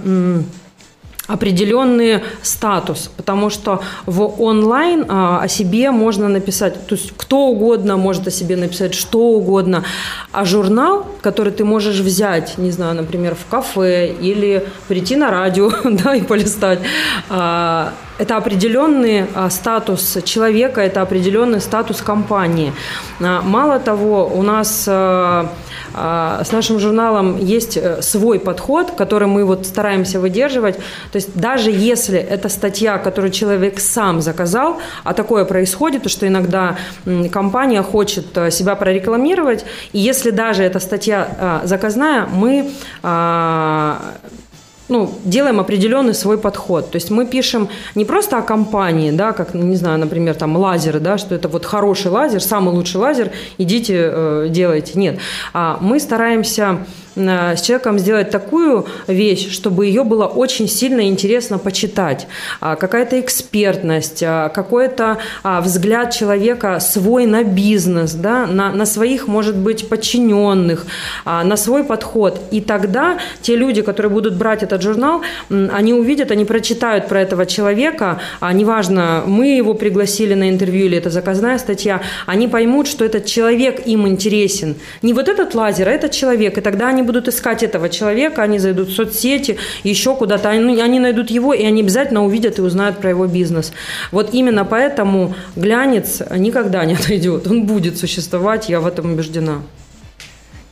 определенный 1.27 2.21
статус, 2.41 3.11
потому 3.17 3.49
что 3.49 3.81
в 4.05 4.41
онлайн 4.41 5.05
а, 5.07 5.41
о 5.41 5.47
себе 5.47 5.91
можно 5.91 6.29
написать, 6.29 6.87
то 6.87 6.95
есть 6.95 7.13
кто 7.15 7.47
угодно 7.47 7.97
может 7.97 8.27
о 8.27 8.31
себе 8.31 8.55
написать 8.55 8.93
что 8.93 9.19
угодно, 9.19 9.83
а 10.31 10.45
журнал, 10.45 11.05
который 11.21 11.51
ты 11.51 11.65
можешь 11.65 11.99
взять, 11.99 12.57
не 12.57 12.71
знаю, 12.71 12.95
например, 12.95 13.35
в 13.35 13.45
кафе 13.49 14.13
или 14.13 14.65
прийти 14.87 15.15
на 15.15 15.29
радио, 15.29 15.71
да, 15.83 16.15
и 16.15 16.21
полистать, 16.21 16.79
а, 17.29 17.93
это 18.17 18.37
определенный 18.37 19.25
а, 19.35 19.49
статус 19.49 20.17
человека, 20.23 20.81
это 20.81 21.01
определенный 21.01 21.61
статус 21.61 22.01
компании. 22.01 22.73
А, 23.19 23.41
мало 23.41 23.79
того, 23.79 24.31
у 24.33 24.41
нас 24.43 24.85
а, 24.87 26.43
с 26.43 26.51
нашим 26.51 26.79
журналом 26.79 27.37
есть 27.37 27.77
э, 27.77 28.01
свой 28.01 28.39
подход, 28.39 28.91
который 28.91 29.27
мы 29.27 29.45
вот 29.45 29.65
стараемся 29.65 30.19
выдерживать. 30.19 30.75
То 31.11 31.15
есть 31.15 31.35
даже 31.35 31.71
если 31.71 32.19
это 32.19 32.49
статья, 32.49 32.99
которую 32.99 33.31
человек 33.31 33.79
сам 33.79 34.21
заказал, 34.21 34.77
а 35.03 35.13
такое 35.13 35.45
происходит, 35.45 36.09
что 36.11 36.27
иногда 36.27 36.77
компания 37.31 37.81
хочет 37.81 38.37
э, 38.37 38.51
себя 38.51 38.75
прорекламировать, 38.75 39.65
и 39.91 39.99
если 39.99 40.29
даже 40.29 40.63
эта 40.63 40.79
статья 40.79 41.61
заказная, 41.63 42.27
мы 42.27 42.71
ну, 44.89 45.13
делаем 45.23 45.59
определенный 45.59 46.13
свой 46.13 46.37
подход. 46.37 46.91
То 46.91 46.95
есть 46.97 47.11
мы 47.11 47.25
пишем 47.25 47.69
не 47.95 48.05
просто 48.05 48.37
о 48.37 48.41
компании, 48.41 49.11
да, 49.11 49.31
как, 49.31 49.53
не 49.53 49.75
знаю, 49.75 49.99
например, 49.99 50.35
там 50.35 50.55
лазеры, 50.55 50.99
да, 50.99 51.17
что 51.17 51.35
это 51.35 51.47
вот 51.47 51.65
хороший 51.65 52.11
лазер, 52.11 52.41
самый 52.41 52.73
лучший 52.73 52.97
лазер, 52.97 53.31
идите 53.57 54.09
э, 54.11 54.47
делайте. 54.49 54.97
Нет. 54.99 55.19
А 55.53 55.77
мы 55.81 55.99
стараемся 55.99 56.85
с 57.17 57.61
человеком 57.61 57.99
сделать 57.99 58.29
такую 58.29 58.85
вещь, 59.07 59.51
чтобы 59.51 59.85
ее 59.85 60.03
было 60.03 60.25
очень 60.25 60.67
сильно 60.67 61.07
интересно 61.07 61.57
почитать. 61.57 62.27
А, 62.61 62.75
какая-то 62.75 63.19
экспертность, 63.19 64.23
а, 64.23 64.49
какой-то 64.49 65.17
а, 65.43 65.61
взгляд 65.61 66.13
человека 66.13 66.79
свой 66.79 67.25
на 67.25 67.43
бизнес, 67.43 68.13
да, 68.13 68.45
на, 68.45 68.71
на 68.71 68.85
своих, 68.85 69.27
может 69.27 69.55
быть, 69.55 69.89
подчиненных, 69.89 70.85
на 71.25 71.57
свой 71.57 71.83
подход. 71.83 72.39
И 72.51 72.61
тогда 72.61 73.17
те 73.41 73.55
люди, 73.55 73.81
которые 73.81 74.11
будут 74.11 74.35
брать 74.35 74.63
этот 74.63 74.81
журнал, 74.81 75.21
они 75.49 75.93
увидят, 75.93 76.31
они 76.31 76.45
прочитают 76.45 77.07
про 77.07 77.21
этого 77.21 77.45
человека, 77.45 78.19
неважно, 78.41 79.23
мы 79.25 79.57
его 79.57 79.73
пригласили 79.73 80.33
на 80.33 80.49
интервью 80.49 80.85
или 80.85 80.97
это 80.97 81.09
заказная 81.09 81.57
статья, 81.57 82.01
они 82.25 82.47
поймут, 82.47 82.87
что 82.87 83.05
этот 83.05 83.25
человек 83.25 83.87
им 83.87 84.07
интересен. 84.07 84.75
Не 85.01 85.13
вот 85.13 85.27
этот 85.27 85.55
лазер, 85.55 85.87
а 85.87 85.91
этот 85.91 86.11
человек. 86.11 86.57
И 86.57 86.61
тогда 86.61 86.87
они 86.87 87.03
будут 87.07 87.27
искать 87.27 87.63
этого 87.63 87.89
человека, 87.89 88.43
они 88.43 88.59
зайдут 88.59 88.89
в 88.89 88.93
соцсети, 88.93 89.57
еще 89.83 90.15
куда-то, 90.15 90.49
они, 90.49 90.79
они 90.79 90.99
найдут 90.99 91.31
его, 91.31 91.53
и 91.53 91.63
они 91.63 91.81
обязательно 91.81 92.23
увидят 92.23 92.59
и 92.59 92.61
узнают 92.61 92.99
про 92.99 93.09
его 93.09 93.25
бизнес. 93.25 93.73
Вот 94.11 94.35
именно 94.35 94.63
поэтому 94.65 95.33
глянец 95.55 96.21
никогда 96.35 96.85
не 96.85 96.93
отойдет, 96.99 97.47
он 97.47 97.65
будет 97.65 97.97
существовать, 97.97 98.69
я 98.69 98.79
в 98.79 98.85
этом 98.85 99.13
убеждена. 99.13 99.63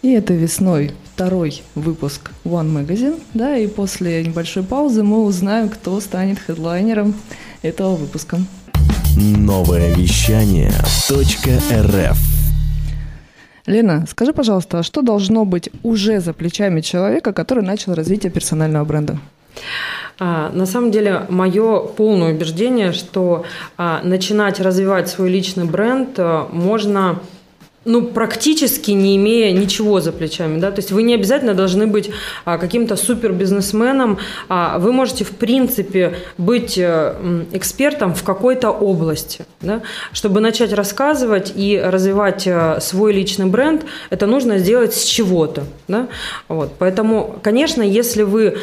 И 0.03 0.11
это 0.11 0.33
весной 0.33 0.91
второй 1.15 1.63
выпуск 1.73 2.29
One 2.43 2.71
Magazine, 2.71 3.19
да, 3.33 3.57
и 3.57 3.65
после 3.65 4.23
небольшой 4.23 4.61
паузы 4.61 5.01
мы 5.01 5.23
узнаем, 5.23 5.69
кто 5.69 5.99
станет 5.99 6.37
хедлайнером 6.37 7.15
этого 7.63 7.95
выпуска. 7.95 8.37
Новое 9.15 9.95
вещание 9.95 10.73
.рф 11.09 12.34
Лена, 13.65 14.05
скажи, 14.07 14.34
пожалуйста, 14.34 14.79
а 14.79 14.84
что 14.84 15.01
должно 15.01 15.45
быть 15.45 15.69
уже 15.84 16.19
за 16.19 16.34
плечами 16.34 16.81
человека, 16.81 17.34
который 17.34 17.63
начал 17.63 17.93
развитие 17.93 18.31
персонального 18.31 18.86
бренда? 18.86 19.17
А, 20.19 20.51
на 20.51 20.65
самом 20.65 20.91
деле, 20.91 21.25
мое 21.29 21.79
полное 21.79 22.34
убеждение, 22.34 22.91
что 22.91 23.45
а, 23.77 24.01
начинать 24.03 24.60
развивать 24.60 25.10
свой 25.10 25.29
личный 25.29 25.65
бренд 25.65 26.17
можно 26.51 27.19
ну, 27.85 28.01
практически 28.01 28.91
не 28.91 29.15
имея 29.15 29.51
ничего 29.51 30.01
за 30.01 30.11
плечами, 30.11 30.59
да, 30.59 30.71
то 30.71 30.79
есть 30.79 30.91
вы 30.91 31.03
не 31.03 31.13
обязательно 31.13 31.53
должны 31.53 31.87
быть 31.87 32.09
а, 32.43 32.57
каким-то 32.57 32.95
супер 32.95 33.31
бизнесменом, 33.31 34.17
а 34.49 34.79
вы 34.79 34.91
можете, 34.91 35.23
в 35.23 35.31
принципе, 35.31 36.15
быть 36.37 36.77
э, 36.77 37.45
экспертом 37.51 38.13
в 38.13 38.23
какой-то 38.23 38.71
области, 38.71 39.45
да, 39.61 39.81
чтобы 40.11 40.39
начать 40.39 40.73
рассказывать 40.73 41.53
и 41.55 41.79
развивать 41.79 42.47
э, 42.47 42.79
свой 42.81 43.13
личный 43.13 43.45
бренд, 43.45 43.85
это 44.09 44.25
нужно 44.25 44.57
сделать 44.57 44.93
с 44.93 45.03
чего-то, 45.03 45.63
да, 45.87 46.07
вот, 46.47 46.73
поэтому, 46.79 47.39
конечно, 47.43 47.81
если 47.81 48.23
вы 48.23 48.57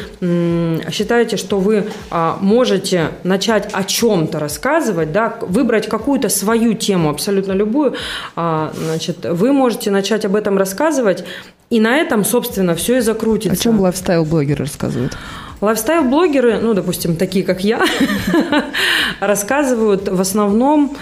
считаете, 0.91 1.37
что 1.37 1.59
вы 1.59 1.85
а, 2.09 2.37
можете 2.41 3.11
начать 3.23 3.69
о 3.71 3.83
чем-то 3.83 4.39
рассказывать, 4.39 5.11
да, 5.11 5.37
выбрать 5.41 5.87
какую-то 5.87 6.29
свою 6.29 6.73
тему, 6.73 7.09
абсолютно 7.09 7.53
любую, 7.53 7.95
а, 8.35 8.71
значит, 8.77 9.12
Значит, 9.13 9.39
вы 9.39 9.53
можете 9.53 9.91
начать 9.91 10.25
об 10.25 10.35
этом 10.35 10.57
рассказывать, 10.57 11.23
и 11.69 11.79
на 11.79 11.97
этом, 11.97 12.25
собственно, 12.25 12.75
все 12.75 12.97
и 12.97 13.01
закрутится. 13.01 13.59
О 13.59 13.63
чем 13.63 13.79
лайфстайл-блогеры 13.79 14.63
рассказывают? 14.63 15.17
Лайфстайл-блогеры, 15.61 16.59
ну, 16.59 16.73
допустим, 16.73 17.15
такие, 17.15 17.45
как 17.45 17.63
я, 17.63 17.81
рассказывают 19.19 20.09
в 20.09 20.19
основном 20.19 20.95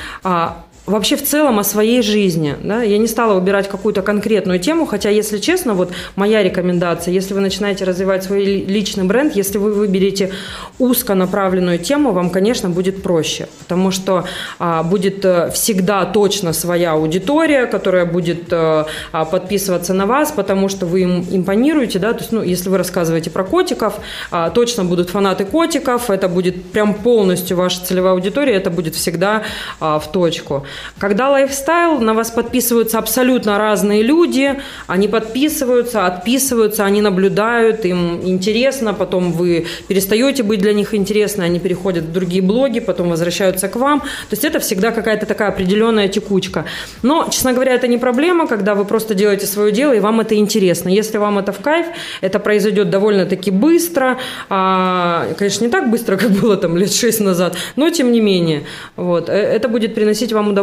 вообще 0.91 1.15
в 1.15 1.23
целом 1.23 1.59
о 1.59 1.63
своей 1.63 2.01
жизни. 2.01 2.55
Да? 2.63 2.83
Я 2.83 2.97
не 2.97 3.07
стала 3.07 3.33
выбирать 3.33 3.69
какую-то 3.69 4.01
конкретную 4.01 4.59
тему, 4.59 4.85
хотя, 4.85 5.09
если 5.09 5.39
честно, 5.39 5.73
вот 5.73 5.91
моя 6.15 6.43
рекомендация, 6.43 7.13
если 7.13 7.33
вы 7.33 7.39
начинаете 7.39 7.85
развивать 7.85 8.23
свой 8.23 8.43
личный 8.45 9.03
бренд, 9.03 9.35
если 9.35 9.57
вы 9.57 9.73
выберете 9.73 10.31
узконаправленную 10.79 11.79
тему, 11.79 12.11
вам, 12.11 12.29
конечно, 12.29 12.69
будет 12.69 13.01
проще, 13.03 13.47
потому 13.59 13.91
что 13.91 14.25
а, 14.59 14.83
будет 14.83 15.25
э, 15.25 15.51
всегда 15.51 16.05
точно 16.05 16.53
своя 16.53 16.93
аудитория, 16.93 17.65
которая 17.65 18.05
будет 18.05 18.51
а, 18.51 18.85
подписываться 19.11 19.93
на 19.93 20.05
вас, 20.05 20.31
потому 20.31 20.69
что 20.69 20.85
вы 20.85 21.01
им 21.01 21.25
импонируете, 21.31 21.99
да, 21.99 22.13
то 22.13 22.19
есть, 22.19 22.31
ну, 22.31 22.43
если 22.43 22.69
вы 22.69 22.77
рассказываете 22.77 23.29
про 23.29 23.43
котиков, 23.43 23.99
а, 24.31 24.49
точно 24.49 24.83
будут 24.83 25.09
фанаты 25.09 25.45
котиков, 25.45 26.09
это 26.09 26.27
будет 26.27 26.71
прям 26.71 26.93
полностью 26.93 27.57
ваша 27.57 27.83
целевая 27.83 28.13
аудитория, 28.13 28.53
это 28.53 28.69
будет 28.69 28.95
всегда 28.95 29.43
а, 29.79 29.99
в 29.99 30.11
точку. 30.11 30.65
Когда 30.97 31.29
лайфстайл, 31.29 31.99
на 31.99 32.13
вас 32.13 32.31
подписываются 32.31 32.97
абсолютно 32.99 33.57
разные 33.57 34.03
люди, 34.03 34.59
они 34.87 35.07
подписываются, 35.07 36.05
отписываются, 36.05 36.85
они 36.85 37.01
наблюдают, 37.01 37.85
им 37.85 38.21
интересно, 38.23 38.93
потом 38.93 39.31
вы 39.31 39.65
перестаете 39.87 40.43
быть 40.43 40.59
для 40.59 40.73
них 40.73 40.93
интересны, 40.93 41.43
они 41.43 41.59
переходят 41.59 42.05
в 42.05 42.11
другие 42.11 42.41
блоги, 42.41 42.79
потом 42.79 43.09
возвращаются 43.09 43.67
к 43.67 43.75
вам. 43.75 43.99
То 44.01 44.31
есть 44.31 44.45
это 44.45 44.59
всегда 44.59 44.91
какая-то 44.91 45.25
такая 45.25 45.49
определенная 45.49 46.07
текучка. 46.07 46.65
Но, 47.03 47.27
честно 47.29 47.53
говоря, 47.53 47.73
это 47.73 47.87
не 47.87 47.97
проблема, 47.97 48.47
когда 48.47 48.75
вы 48.75 48.85
просто 48.85 49.13
делаете 49.13 49.45
свое 49.45 49.71
дело, 49.71 49.93
и 49.93 49.99
вам 49.99 50.19
это 50.21 50.35
интересно. 50.35 50.89
Если 50.89 51.17
вам 51.17 51.39
это 51.39 51.51
в 51.51 51.59
кайф, 51.59 51.85
это 52.21 52.39
произойдет 52.39 52.89
довольно-таки 52.89 53.51
быстро. 53.51 54.17
А, 54.49 55.27
конечно, 55.37 55.65
не 55.65 55.71
так 55.71 55.89
быстро, 55.89 56.17
как 56.21 56.31
было 56.31 56.57
там 56.57 56.77
лет 56.77 56.93
шесть 56.93 57.19
назад, 57.19 57.55
но 57.75 57.89
тем 57.89 58.11
не 58.11 58.21
менее. 58.21 58.63
Вот, 58.95 59.29
э, 59.29 59.33
это 59.33 59.67
будет 59.67 59.95
приносить 59.95 60.33
вам 60.33 60.49
удовольствие. 60.49 60.60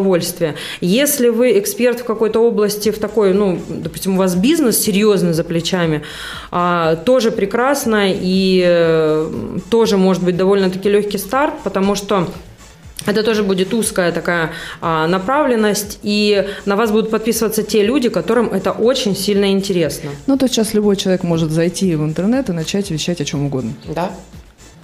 Если 0.80 1.28
вы 1.28 1.58
эксперт 1.58 2.00
в 2.00 2.04
какой-то 2.04 2.40
области, 2.40 2.90
в 2.90 2.98
такой, 2.98 3.34
ну, 3.34 3.58
допустим, 3.68 4.14
у 4.14 4.18
вас 4.18 4.34
бизнес 4.34 4.78
серьезный 4.78 5.32
за 5.32 5.44
плечами, 5.44 6.02
а, 6.50 6.96
тоже 6.96 7.30
прекрасно 7.30 8.12
и 8.12 8.62
э, 8.66 9.58
тоже 9.70 9.96
может 9.96 10.22
быть 10.22 10.36
довольно-таки 10.36 10.88
легкий 10.88 11.18
старт, 11.18 11.54
потому 11.64 11.94
что 11.94 12.28
это 13.06 13.22
тоже 13.22 13.42
будет 13.42 13.72
узкая 13.72 14.12
такая 14.12 14.50
а, 14.80 15.06
направленность, 15.06 15.98
и 16.02 16.46
на 16.66 16.76
вас 16.76 16.90
будут 16.90 17.10
подписываться 17.10 17.62
те 17.62 17.82
люди, 17.82 18.08
которым 18.08 18.48
это 18.48 18.72
очень 18.72 19.16
сильно 19.16 19.50
интересно. 19.50 20.10
Ну, 20.26 20.36
то 20.36 20.48
сейчас 20.48 20.74
любой 20.74 20.96
человек 20.96 21.22
может 21.22 21.50
зайти 21.50 21.94
в 21.96 22.04
интернет 22.04 22.50
и 22.50 22.52
начать 22.52 22.90
вещать 22.90 23.20
о 23.20 23.24
чем 23.24 23.46
угодно. 23.46 23.72
Да. 23.86 24.10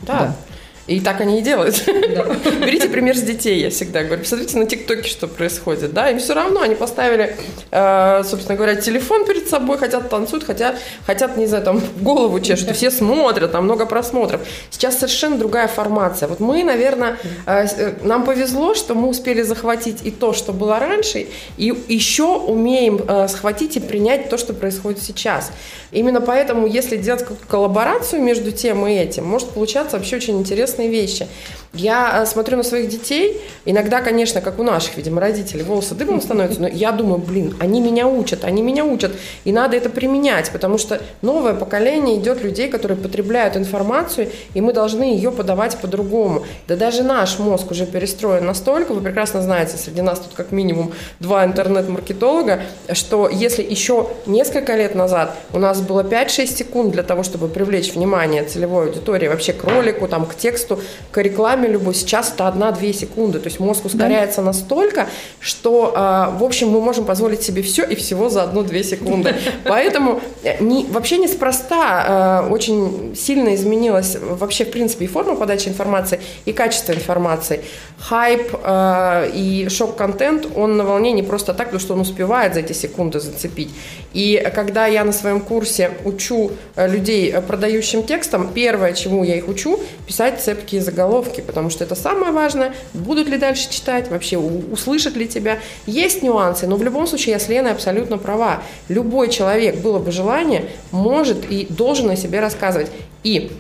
Да. 0.03 0.19
да. 0.19 0.37
И 0.87 1.01
так 1.01 1.21
они 1.21 1.39
и 1.39 1.43
делают. 1.43 1.83
Да. 1.87 2.27
Берите 2.67 2.89
пример 2.89 3.17
с 3.17 3.23
детей, 3.23 3.61
я 3.61 3.71
всегда 3.71 4.03
говорю. 4.03 4.23
Посмотрите 4.23 4.59
на 4.59 4.67
ТикТоке, 4.67 5.09
что 5.09 5.27
происходит. 5.27 5.95
Да? 5.95 6.11
Им 6.11 6.19
все 6.19 6.35
равно 6.35 6.61
они 6.61 6.75
поставили, 6.75 7.37
э, 7.71 8.23
собственно 8.25 8.57
говоря, 8.57 8.75
телефон 8.77 9.25
перед 9.25 9.49
собой, 9.49 9.79
хотят 9.79 10.11
танцуют, 10.11 10.45
хотят, 10.45 10.77
хотят, 11.07 11.37
не 11.39 11.47
знаю, 11.47 11.65
там 11.65 11.81
голову 12.01 12.39
чешут. 12.41 12.71
Все 12.77 12.91
смотрят, 12.91 13.53
там 13.53 13.65
много 13.65 13.87
просмотров. 13.87 14.43
Сейчас 14.71 14.97
совершенно 14.97 15.39
другая 15.39 15.69
формация. 15.69 16.29
Вот 16.29 16.41
мы, 16.41 16.63
наверное, 16.65 17.17
э, 17.47 17.67
э, 17.67 17.95
нам 18.03 18.25
повезло, 18.25 18.75
что 18.75 18.95
мы 18.95 19.09
успели 19.09 19.41
захватить 19.43 20.01
и 20.05 20.11
то, 20.11 20.35
что 20.35 20.53
было 20.53 20.79
раньше, 20.79 21.29
и 21.57 21.75
еще 21.89 22.37
умеем 22.37 23.01
э, 23.09 23.29
схватить 23.29 23.77
и 23.77 23.81
принять 23.81 24.29
то, 24.29 24.37
что 24.37 24.53
происходит 24.53 25.03
сейчас. 25.03 25.51
Именно 25.93 26.21
поэтому, 26.21 26.67
если 26.67 26.97
делать 26.97 27.25
коллаборацию 27.49 28.21
между 28.21 28.51
тем 28.51 28.87
и 28.87 28.93
этим, 28.93 29.25
может 29.25 29.51
получаться 29.51 29.97
вообще 29.97 30.17
очень 30.17 30.37
интересные 30.75 30.89
вещи. 30.89 31.29
Я 31.75 32.23
э, 32.23 32.27
смотрю 32.27 32.57
на 32.57 32.63
своих 32.63 32.89
детей, 32.89 33.41
иногда, 33.65 34.01
конечно, 34.01 34.41
как 34.41 34.61
у 34.61 34.63
наших, 34.63 34.97
видимо, 34.97 35.21
родителей, 35.21 35.65
волосы 35.65 35.97
дыбом 35.97 36.21
становятся, 36.21 36.63
но 36.63 36.69
я 36.69 36.93
думаю, 36.93 37.19
блин, 37.19 37.57
они 37.59 37.81
меня 37.81 38.07
учат, 38.07 38.45
они 38.45 38.63
меня 38.63 38.85
учат, 38.85 39.13
и 39.45 39.53
надо 39.53 39.77
это 39.77 39.91
применять, 39.91 40.51
потому 40.51 40.79
что 40.79 41.01
новое 41.21 41.55
поколение 41.55 42.17
идет 42.17 42.45
людей, 42.45 42.69
которые 42.69 42.97
потребляют 42.97 43.57
информацию, 43.57 44.29
и 44.55 44.61
мы 44.61 44.73
должны 44.73 45.03
ее 45.03 45.33
подавать 45.33 45.77
по-другому. 45.79 46.45
Да 46.69 46.77
даже 46.77 47.03
наш 47.03 47.41
мозг 47.41 47.73
уже 47.73 47.87
перестроен 47.87 48.47
настолько, 48.47 48.93
вы 48.95 49.01
прекрасно 49.01 49.43
знаете, 49.43 49.77
среди 49.77 50.01
нас 50.01 50.21
тут 50.21 50.33
как 50.35 50.53
минимум 50.53 50.93
два 51.19 51.45
интернет-маркетолога, 51.45 52.63
что 52.93 53.29
если 53.29 53.63
еще 53.63 54.09
несколько 54.27 54.77
лет 54.77 54.95
назад 54.95 55.35
у 55.53 55.59
нас 55.59 55.81
было 55.81 56.05
5-6 56.05 56.47
секунд 56.47 56.93
для 56.93 57.03
того, 57.03 57.25
чтобы 57.25 57.49
привлечь 57.49 57.95
внимание 57.95 58.45
целевой 58.45 58.87
аудитории 58.87 59.27
вообще 59.27 59.53
к 59.53 59.65
ролику, 59.65 60.07
там, 60.07 60.25
к 60.27 60.37
тексту, 60.37 60.79
к 61.11 61.21
рекламе, 61.21 61.64
программе 61.65 61.69
любой 61.69 61.95
сейчас 61.95 62.33
это 62.33 62.45
1-2 62.45 62.93
секунды. 62.93 63.39
То 63.39 63.49
есть 63.49 63.61
мозг 63.61 63.85
ускоряется 63.85 64.41
да. 64.41 64.47
настолько, 64.49 65.07
что, 65.41 65.93
а, 65.97 66.31
в 66.31 66.43
общем, 66.43 66.69
мы 66.69 66.81
можем 66.81 67.05
позволить 67.05 67.43
себе 67.43 67.63
все 67.63 67.85
и 67.85 67.95
всего 67.95 68.29
за 68.29 68.43
1-2 68.43 68.83
секунды. 68.83 69.35
Поэтому 69.65 70.21
э, 70.43 70.63
не, 70.63 70.85
вообще 70.85 71.19
неспроста 71.19 72.05
а, 72.07 72.49
очень 72.51 73.15
сильно 73.17 73.55
изменилась 73.55 74.17
вообще, 74.21 74.65
в 74.65 74.71
принципе, 74.71 75.05
и 75.05 75.09
форма 75.09 75.37
подачи 75.37 75.69
информации, 75.69 76.21
и 76.47 76.53
качество 76.53 76.93
информации. 76.93 77.61
Хайп 77.99 78.57
а, 78.63 79.27
и 79.35 79.69
шок-контент, 79.69 80.47
он 80.57 80.77
на 80.77 80.85
волне 80.85 81.13
не 81.13 81.23
просто 81.23 81.55
так, 81.55 81.67
потому 81.67 81.81
что 81.81 81.95
он 81.95 82.01
успевает 82.01 82.55
за 82.55 82.61
эти 82.61 82.73
секунды 82.73 83.21
зацепить. 83.21 83.71
И 84.13 84.43
когда 84.55 84.87
я 84.87 85.05
на 85.05 85.13
своем 85.13 85.41
курсе 85.41 85.91
учу 86.05 86.51
э, 86.77 86.89
людей 86.89 87.33
э, 87.33 87.41
продающим 87.41 88.03
текстом, 88.03 88.51
первое, 88.55 88.93
чему 88.93 89.25
я 89.25 89.37
их 89.37 89.49
учу, 89.49 89.81
писать 90.07 90.41
цепкие 90.41 90.81
заголовки, 90.81 91.41
потому 91.55 91.71
что 91.71 91.85
это 91.85 91.95
самое 91.95 92.33
важное. 92.33 92.75
Будут 92.95 93.29
ли 93.29 93.39
дальше 93.39 93.71
читать, 93.71 94.11
вообще 94.11 94.39
услышат 94.39 95.15
ли 95.15 95.29
тебя. 95.29 95.61
Есть 95.87 96.21
нюансы, 96.21 96.67
но 96.67 96.75
в 96.75 96.83
любом 96.83 97.07
случае 97.07 97.35
я 97.35 97.39
с 97.39 97.49
Леной 97.49 97.71
абсолютно 97.71 98.19
права. 98.19 98.65
Любой 98.89 99.31
человек, 99.31 99.77
было 99.77 100.01
бы 100.01 100.11
желание, 100.11 100.65
может 100.91 101.49
и 101.49 101.69
должен 101.71 102.11
о 102.11 102.17
себе 102.17 102.41
рассказывать. 102.41 102.91
И 103.23 103.53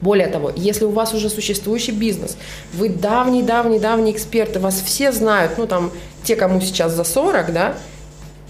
более 0.00 0.28
того, 0.28 0.50
если 0.56 0.86
у 0.86 0.90
вас 0.90 1.12
уже 1.12 1.28
существующий 1.28 1.92
бизнес, 1.92 2.38
вы 2.72 2.88
давний-давний-давний 2.88 4.12
эксперт, 4.12 4.56
и 4.56 4.58
вас 4.58 4.80
все 4.80 5.12
знают, 5.12 5.58
ну 5.58 5.66
там, 5.66 5.90
те, 6.24 6.34
кому 6.34 6.62
сейчас 6.62 6.92
за 6.92 7.04
40, 7.04 7.52
да, 7.52 7.74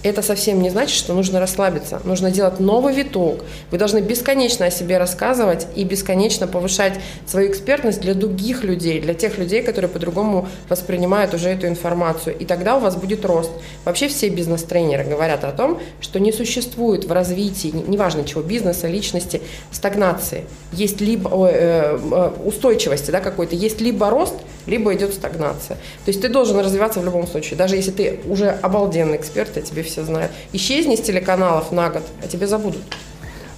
это 0.02 0.22
совсем 0.22 0.62
не 0.62 0.70
значит, 0.70 0.96
что 0.96 1.12
нужно 1.12 1.40
расслабиться. 1.40 2.00
Нужно 2.04 2.30
делать 2.30 2.60
новый 2.60 2.94
виток. 2.94 3.44
Вы 3.70 3.78
должны 3.78 3.98
бесконечно 3.98 4.66
о 4.66 4.70
себе 4.70 4.98
рассказывать 4.98 5.66
и 5.74 5.84
бесконечно 5.84 6.46
повышать 6.46 7.00
свою 7.26 7.50
экспертность 7.50 8.00
для 8.00 8.14
других 8.14 8.62
людей, 8.62 9.00
для 9.00 9.14
тех 9.14 9.38
людей, 9.38 9.62
которые 9.62 9.88
по-другому 9.88 10.48
воспринимают 10.68 11.34
уже 11.34 11.48
эту 11.48 11.66
информацию. 11.66 12.36
И 12.38 12.44
тогда 12.44 12.76
у 12.76 12.80
вас 12.80 12.96
будет 12.96 13.24
рост. 13.24 13.50
Вообще 13.84 14.08
все 14.08 14.28
бизнес-тренеры 14.28 15.04
говорят 15.04 15.44
о 15.44 15.52
том, 15.52 15.80
что 16.00 16.20
не 16.20 16.32
существует 16.32 17.04
в 17.04 17.12
развитии, 17.12 17.72
неважно 17.86 18.24
чего, 18.24 18.42
бизнеса, 18.42 18.86
личности, 18.86 19.42
стагнации. 19.72 20.44
Есть 20.72 21.00
либо 21.00 21.30
э, 21.48 21.98
э, 21.98 22.30
устойчивости 22.44 23.10
да, 23.10 23.20
какой-то, 23.20 23.56
есть 23.56 23.80
либо 23.80 24.10
рост, 24.10 24.34
либо 24.68 24.94
идет 24.94 25.14
стагнация. 25.14 25.76
То 26.04 26.08
есть 26.08 26.20
ты 26.20 26.28
должен 26.28 26.58
развиваться 26.58 27.00
в 27.00 27.04
любом 27.04 27.26
случае. 27.26 27.56
Даже 27.56 27.76
если 27.76 27.90
ты 27.90 28.20
уже 28.26 28.50
обалденный 28.50 29.16
эксперт, 29.16 29.56
я 29.56 29.62
тебе 29.62 29.82
все 29.82 30.04
знают. 30.04 30.30
Исчезни 30.52 30.94
с 30.94 31.00
телеканалов 31.00 31.72
на 31.72 31.90
год, 31.90 32.02
а 32.22 32.28
тебе 32.28 32.46
забудут. 32.46 32.82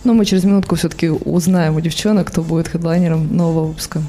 Но 0.05 0.15
мы 0.15 0.25
через 0.25 0.45
минутку 0.45 0.77
все-таки 0.77 1.11
узнаем 1.11 1.77
у 1.77 1.81
девчонок, 1.81 2.29
кто 2.29 2.43
будет 2.43 2.69
хедлайнером 2.69 3.37
нового 3.37 3.67
выпуска. 3.67 4.03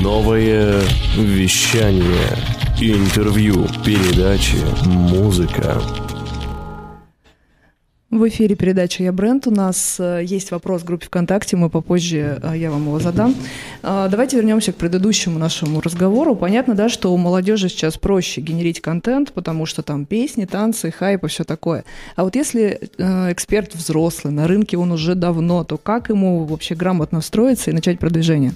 Новое 0.00 0.80
вещание. 1.16 2.36
Интервью, 2.80 3.66
передачи, 3.84 4.56
музыка. 4.86 5.80
В 8.10 8.26
эфире 8.26 8.56
передача 8.56 9.02
«Я 9.02 9.12
бренд». 9.12 9.46
У 9.46 9.50
нас 9.50 9.96
э, 10.00 10.22
есть 10.24 10.50
вопрос 10.50 10.80
в 10.80 10.86
группе 10.86 11.04
ВКонтакте, 11.04 11.58
мы 11.58 11.68
попозже, 11.68 12.40
э, 12.42 12.56
я 12.56 12.70
вам 12.70 12.84
его 12.86 12.98
задам. 12.98 13.34
Э, 13.82 14.08
давайте 14.10 14.38
вернемся 14.38 14.72
к 14.72 14.76
предыдущему 14.76 15.38
нашему 15.38 15.82
разговору. 15.82 16.34
Понятно, 16.34 16.74
да, 16.74 16.88
что 16.88 17.12
у 17.12 17.18
молодежи 17.18 17.68
сейчас 17.68 17.98
проще 17.98 18.40
генерить 18.40 18.80
контент, 18.80 19.32
потому 19.32 19.66
что 19.66 19.82
там 19.82 20.06
песни, 20.06 20.46
танцы, 20.46 20.90
хайп 20.90 21.24
и 21.24 21.28
все 21.28 21.44
такое. 21.44 21.84
А 22.16 22.24
вот 22.24 22.34
если 22.34 22.80
эксперт 22.96 23.74
взрослый, 23.74 24.32
на 24.32 24.48
рынке 24.48 24.78
он 24.78 24.90
уже 24.90 25.14
давно, 25.14 25.62
то 25.64 25.76
как 25.76 26.08
ему 26.08 26.46
вообще 26.46 26.74
грамотно 26.74 27.20
встроиться 27.20 27.70
и 27.70 27.74
начать 27.74 27.98
продвижение? 27.98 28.54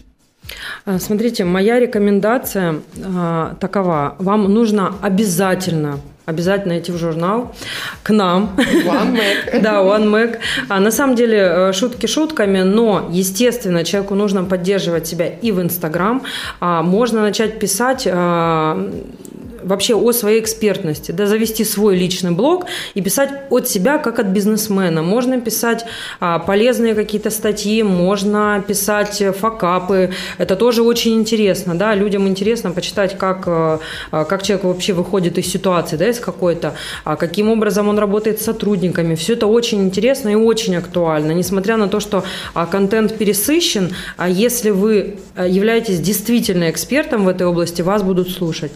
Смотрите, 0.99 1.45
моя 1.45 1.79
рекомендация 1.79 2.77
э, 2.97 3.55
такова. 3.61 4.17
Вам 4.19 4.45
нужно 4.53 4.95
обязательно 5.03 6.01
обязательно 6.26 6.78
идти 6.78 6.92
в 6.92 6.98
журнал 6.98 7.54
к 8.02 8.11
нам. 8.11 8.54
One 8.56 9.12
Mac. 9.16 9.61
да, 9.62 9.82
One 9.82 10.11
Mac. 10.11 10.38
А 10.68 10.80
на 10.80 10.90
самом 10.90 11.16
деле 11.16 11.38
э, 11.38 11.72
шутки 11.72 12.06
шутками, 12.06 12.62
но, 12.62 13.08
естественно, 13.11 13.85
человеку 13.85 14.14
нужно 14.14 14.44
поддерживать 14.44 15.06
себя 15.06 15.28
и 15.28 15.52
в 15.52 15.61
Инстаграм. 15.61 16.22
А, 16.61 16.82
можно 16.82 17.22
начать 17.22 17.58
писать 17.58 18.08
а, 18.11 18.90
вообще 19.64 19.94
о 19.94 20.12
своей 20.12 20.40
экспертности, 20.40 21.12
да, 21.12 21.27
завести 21.27 21.64
свой 21.64 21.96
личный 21.96 22.31
блог 22.31 22.66
и 22.94 23.01
писать 23.01 23.31
от 23.51 23.68
себя, 23.68 23.98
как 23.98 24.18
от 24.18 24.27
бизнесмена. 24.27 25.03
Можно 25.03 25.40
писать 25.40 25.85
а, 26.20 26.38
полезные 26.38 26.94
какие-то 26.94 27.31
статьи, 27.31 27.83
можно 27.83 28.62
писать 28.66 29.22
факапы. 29.38 30.11
Это 30.38 30.57
тоже 30.57 30.83
очень 30.83 31.14
интересно, 31.14 31.75
да, 31.75 31.94
людям 31.94 32.29
интересно 32.29 32.70
почитать, 32.70 33.18
как, 33.18 33.44
а, 33.46 33.81
а 34.11 34.25
как 34.25 34.42
человек 34.42 34.64
вообще 34.64 34.92
выходит 34.92 35.38
из 35.38 35.46
ситуации, 35.46 35.96
да, 35.96 36.09
из 36.09 36.18
какой-то, 36.18 36.75
а 37.05 37.16
каким 37.16 37.48
образом 37.48 37.88
он 37.88 37.98
работает 37.98 38.40
с 38.40 38.44
сотрудниками. 38.44 39.14
Все 39.14 39.35
это 39.35 39.46
очень 39.46 39.83
интересно 39.83 40.31
и 40.31 40.35
очень 40.35 40.77
актуально, 40.77 41.33
несмотря 41.33 41.77
на 41.77 41.88
то, 41.88 42.01
что 42.01 42.25
а, 42.55 42.66
контент 42.66 43.16
пересыщен, 43.16 43.94
а 44.16 44.29
если 44.29 44.70
вы 44.70 45.16
а, 45.37 45.46
являетесь 45.46 46.01
действительно 46.01 46.70
экспертом 46.70 47.25
в 47.25 47.29
этой 47.29 47.46
области, 47.46 47.83
вас 47.83 48.03
будут 48.03 48.31
слушать. 48.31 48.72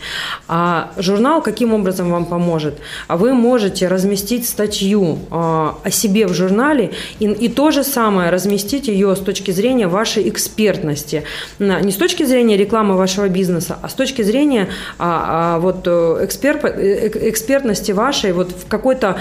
А 0.48 0.75
А 0.76 0.92
журнал 0.98 1.40
каким 1.40 1.72
образом 1.72 2.10
вам 2.10 2.26
поможет? 2.26 2.74
А 3.08 3.16
вы 3.16 3.32
можете 3.32 3.88
разместить 3.88 4.46
статью 4.46 5.18
а, 5.30 5.78
о 5.82 5.90
себе 5.90 6.26
в 6.26 6.34
журнале 6.34 6.90
и, 7.18 7.24
и 7.24 7.48
то 7.48 7.70
же 7.70 7.82
самое 7.82 8.28
разместить 8.28 8.88
ее 8.88 9.16
с 9.16 9.20
точки 9.20 9.52
зрения 9.52 9.88
вашей 9.88 10.28
экспертности. 10.28 11.22
Не 11.58 11.90
с 11.90 11.96
точки 11.96 12.24
зрения 12.24 12.58
рекламы 12.58 12.96
вашего 12.96 13.28
бизнеса, 13.28 13.78
а 13.80 13.88
с 13.88 13.94
точки 13.94 14.20
зрения 14.20 14.68
а, 14.98 15.58
вот, 15.60 15.86
э, 15.86 16.24
эксперт, 16.24 16.64
э, 16.64 17.10
экспертности 17.30 17.92
вашей 17.92 18.32
вот 18.32 18.50
в 18.50 18.68
какой-то 18.68 19.16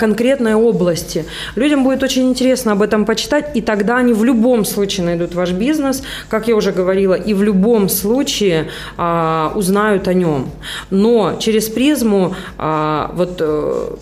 конкретной 0.00 0.54
области. 0.54 1.24
Людям 1.54 1.84
будет 1.84 2.02
очень 2.02 2.28
интересно 2.28 2.72
об 2.72 2.82
этом 2.82 3.04
почитать, 3.04 3.50
и 3.54 3.60
тогда 3.60 3.98
они 3.98 4.12
в 4.12 4.24
любом 4.24 4.64
случае 4.64 5.06
найдут 5.06 5.34
ваш 5.34 5.52
бизнес, 5.52 6.02
как 6.28 6.48
я 6.48 6.56
уже 6.56 6.72
говорила, 6.72 7.14
и 7.14 7.34
в 7.34 7.42
любом 7.42 7.88
случае 7.88 8.70
узнают 8.96 10.08
о 10.08 10.14
нем. 10.14 10.50
Но 10.96 11.36
через 11.38 11.68
призму 11.68 12.34
а, 12.56 13.10
вот 13.14 13.36
э, 13.40 13.96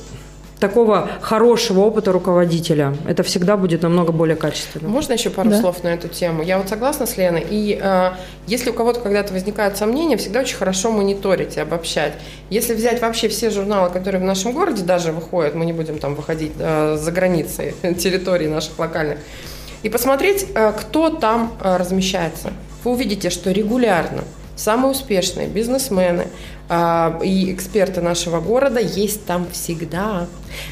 такого 0.60 1.08
хорошего 1.20 1.80
опыта 1.80 2.12
руководителя. 2.12 2.94
Это 3.08 3.22
всегда 3.22 3.56
будет 3.56 3.82
намного 3.82 4.12
более 4.12 4.36
качественно. 4.36 4.88
Можно 4.88 5.14
еще 5.14 5.30
пару 5.30 5.50
да. 5.50 5.60
слов 5.60 5.82
на 5.82 5.88
эту 5.88 6.08
тему? 6.08 6.42
Я 6.42 6.58
вот 6.58 6.68
согласна 6.68 7.06
с 7.06 7.16
Леной. 7.16 7.44
И 7.50 7.78
э, 7.82 8.10
если 8.46 8.70
у 8.70 8.72
кого-то 8.72 9.00
когда-то 9.00 9.32
возникают 9.32 9.76
сомнения, 9.76 10.16
всегда 10.16 10.40
очень 10.40 10.56
хорошо 10.56 10.92
мониторить 10.92 11.56
и 11.56 11.60
обобщать. 11.60 12.14
Если 12.48 12.74
взять 12.74 13.02
вообще 13.02 13.28
все 13.28 13.50
журналы, 13.50 13.90
которые 13.90 14.22
в 14.22 14.24
нашем 14.24 14.52
городе 14.52 14.82
даже 14.82 15.12
выходят, 15.12 15.54
мы 15.54 15.66
не 15.66 15.72
будем 15.72 15.98
там 15.98 16.14
выходить 16.14 16.52
э, 16.58 16.96
за 16.96 17.12
границы 17.12 17.74
территории 17.98 18.46
наших 18.46 18.78
локальных, 18.78 19.18
и 19.82 19.90
посмотреть, 19.90 20.46
э, 20.54 20.72
кто 20.72 21.10
там 21.10 21.52
э, 21.60 21.76
размещается, 21.76 22.52
вы 22.84 22.92
увидите, 22.92 23.28
что 23.28 23.50
регулярно 23.50 24.24
самые 24.56 24.92
успешные 24.92 25.48
бизнесмены, 25.48 26.28
и 26.70 27.52
эксперты 27.52 28.00
нашего 28.00 28.40
города 28.40 28.80
есть 28.80 29.26
там 29.26 29.46
всегда. 29.50 30.26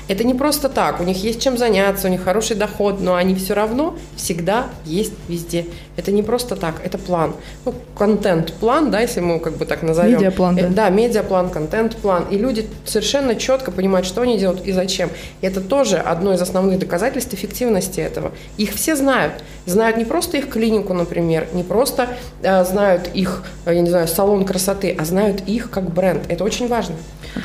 Это 0.09 0.25
не 0.25 0.35
просто 0.35 0.68
так, 0.68 1.01
у 1.01 1.05
них 1.05 1.23
есть 1.23 1.40
чем 1.40 1.59
заняться, 1.59 2.09
у 2.09 2.11
них 2.11 2.23
хороший 2.23 2.57
доход, 2.57 3.01
но 3.01 3.14
они 3.14 3.35
все 3.35 3.55
равно 3.55 3.97
всегда 4.16 4.66
есть 4.85 5.12
везде. 5.29 5.66
Это 5.97 6.11
не 6.11 6.23
просто 6.23 6.57
так, 6.57 6.77
это 6.83 6.97
план. 6.97 7.35
Ну, 7.64 7.75
контент-план, 7.97 8.90
да, 8.90 9.01
если 9.01 9.21
мы 9.21 9.40
как 9.40 9.57
бы 9.57 9.66
так 9.66 9.83
назовем. 9.83 10.14
Медиаплан, 10.14 10.57
да. 10.57 10.62
Э, 10.62 10.68
да, 10.68 10.88
медиаплан, 10.88 11.51
контент-план. 11.51 12.27
И 12.31 12.38
люди 12.38 12.66
совершенно 12.87 13.35
четко 13.35 13.71
понимают, 13.71 14.07
что 14.07 14.23
они 14.23 14.38
делают 14.38 14.64
и 14.64 14.73
зачем. 14.73 15.11
И 15.42 15.47
это 15.47 15.61
тоже 15.61 15.99
одно 15.99 16.33
из 16.33 16.40
основных 16.40 16.79
доказательств 16.79 17.35
эффективности 17.35 18.01
этого. 18.01 18.33
Их 18.57 18.73
все 18.73 18.97
знают. 18.97 19.35
Знают 19.66 19.97
не 19.99 20.05
просто 20.05 20.38
их 20.38 20.49
клинику, 20.49 20.95
например, 20.95 21.47
не 21.53 21.62
просто 21.62 22.09
э, 22.42 22.64
знают 22.64 23.11
их, 23.12 23.45
э, 23.66 23.75
я 23.75 23.81
не 23.81 23.90
знаю, 23.90 24.09
салон 24.09 24.45
красоты, 24.45 24.97
а 24.99 25.05
знают 25.05 25.42
их 25.47 25.71
как 25.71 25.92
бренд. 25.92 26.23
Это 26.29 26.42
очень 26.45 26.68
важно. 26.68 26.97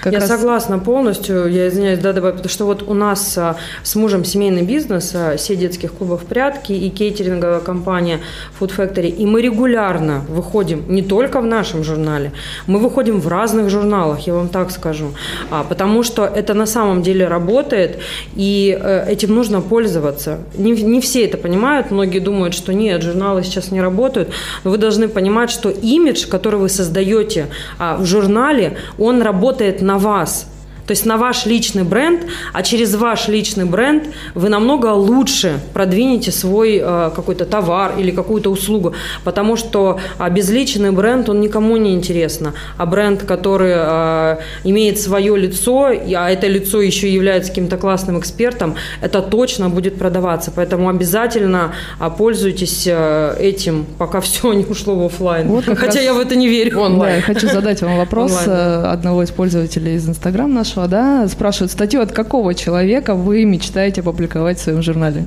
Как 0.02 0.13
я 0.13 0.19
раз... 0.19 0.30
согласна 0.30 0.80
полностью. 0.80 1.47
Я 1.47 1.67
извиняюсь, 1.67 2.00
да, 2.00 2.13
добавить, 2.27 2.37
потому 2.37 2.49
что 2.49 2.65
вот 2.65 2.83
у 2.87 2.93
нас 2.93 3.37
а, 3.37 3.55
с 3.83 3.95
мужем 3.95 4.25
семейный 4.25 4.63
бизнес, 4.63 5.11
а, 5.15 5.37
сеть 5.37 5.59
детских 5.59 5.93
клубов 5.93 6.25
«Прятки» 6.25 6.73
и 6.73 6.89
кейтеринговая 6.89 7.59
компания 7.59 8.19
Food 8.59 8.71
Factory. 8.75 9.09
И 9.09 9.25
мы 9.25 9.41
регулярно 9.41 10.25
выходим 10.29 10.83
не 10.87 11.01
только 11.01 11.41
в 11.41 11.45
нашем 11.45 11.83
журнале, 11.83 12.31
мы 12.67 12.79
выходим 12.79 13.19
в 13.19 13.27
разных 13.27 13.69
журналах, 13.69 14.27
я 14.27 14.33
вам 14.33 14.49
так 14.49 14.71
скажу. 14.71 15.11
А, 15.51 15.63
потому 15.63 16.03
что 16.03 16.25
это 16.25 16.53
на 16.53 16.65
самом 16.65 17.01
деле 17.01 17.27
работает, 17.27 17.99
и 18.35 18.77
э, 18.79 19.11
этим 19.11 19.35
нужно 19.35 19.61
пользоваться. 19.61 20.39
Не, 20.57 20.71
не 20.71 20.99
все 20.99 21.25
это 21.25 21.37
понимают, 21.37 21.91
многие 21.91 22.19
думают, 22.19 22.53
что 22.53 22.73
нет, 22.73 23.03
журналы 23.03 23.43
сейчас 23.43 23.71
не 23.71 23.81
работают. 23.81 24.29
Но 24.63 24.71
вы 24.71 24.77
должны 24.77 25.07
понимать, 25.07 25.49
что 25.49 25.69
имидж, 25.69 26.27
который 26.27 26.59
вы 26.59 26.69
создаете 26.69 27.47
в 27.79 28.05
журнале, 28.05 28.77
он 28.97 29.21
работает 29.21 29.81
на 29.81 29.97
вас. 29.97 30.47
То 30.88 30.91
есть 30.91 31.06
на 31.06 31.17
ваш 31.17 31.45
личный 31.45 31.84
бренд, 31.84 32.21
а 32.54 32.63
через 32.63 32.95
ваш 32.95 33.28
личный 33.28 33.65
бренд 33.65 34.06
вы 34.34 34.47
намного 34.47 34.88
лучше 34.93 35.60
продвинете 35.73 36.32
свой 36.32 36.80
э, 36.82 37.12
какой-то 37.13 37.45
товар 37.45 37.91
или 38.00 38.10
какую-то 38.12 38.50
услугу, 38.50 38.93
потому 39.26 39.58
что 39.58 40.00
безличный 40.32 40.91
бренд, 40.91 41.28
он 41.28 41.41
никому 41.41 41.76
не 41.76 41.93
интересно, 41.93 42.54
а 42.78 42.86
бренд, 42.86 43.23
который 43.23 43.73
э, 43.76 44.38
имеет 44.63 44.97
свое 45.00 45.38
лицо, 45.38 45.88
а 45.88 46.32
это 46.32 46.47
лицо 46.47 46.82
еще 46.82 47.12
является 47.12 47.52
каким-то 47.52 47.76
классным 47.76 48.17
экспертом, 48.19 48.76
это 49.02 49.21
точно 49.21 49.69
будет 49.69 49.97
продаваться, 49.97 50.52
поэтому 50.56 50.88
обязательно 50.88 51.73
э, 52.00 52.10
пользуйтесь 52.17 52.88
этим, 52.88 53.86
пока 53.97 54.21
все 54.28 54.54
не 54.54 54.63
ушло 54.63 54.95
в 54.95 55.06
офлайн. 55.06 55.47
Вот 55.50 55.65
Хотя 55.65 56.00
я 56.00 56.13
в 56.13 56.19
это 56.19 56.38
не 56.38 56.47
верю. 56.47 56.80
Онлайн. 56.80 57.00
Да, 57.00 57.15
я 57.17 57.21
хочу 57.21 57.50
задать 57.50 57.82
вам 57.82 57.97
вопрос 57.97 58.47
Онлайн. 58.47 58.86
Одного 58.86 59.23
из 59.23 59.32
пользователей 59.32 59.95
из 59.95 60.08
Инстаграм 60.08 60.54
нашего 60.54 60.76
нашего, 60.77 60.87
да, 60.87 61.27
спрашивают 61.27 61.71
статью, 61.71 62.01
от 62.01 62.11
какого 62.11 62.53
человека 62.53 63.15
вы 63.15 63.45
мечтаете 63.45 64.01
опубликовать 64.01 64.59
в 64.59 64.61
своем 64.61 64.81
журнале? 64.81 65.25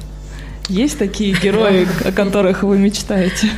Есть 0.68 0.98
такие 0.98 1.34
герои, 1.34 1.86
о 2.04 2.12
которых 2.12 2.62
вы 2.62 2.78
мечтаете? 2.78 3.50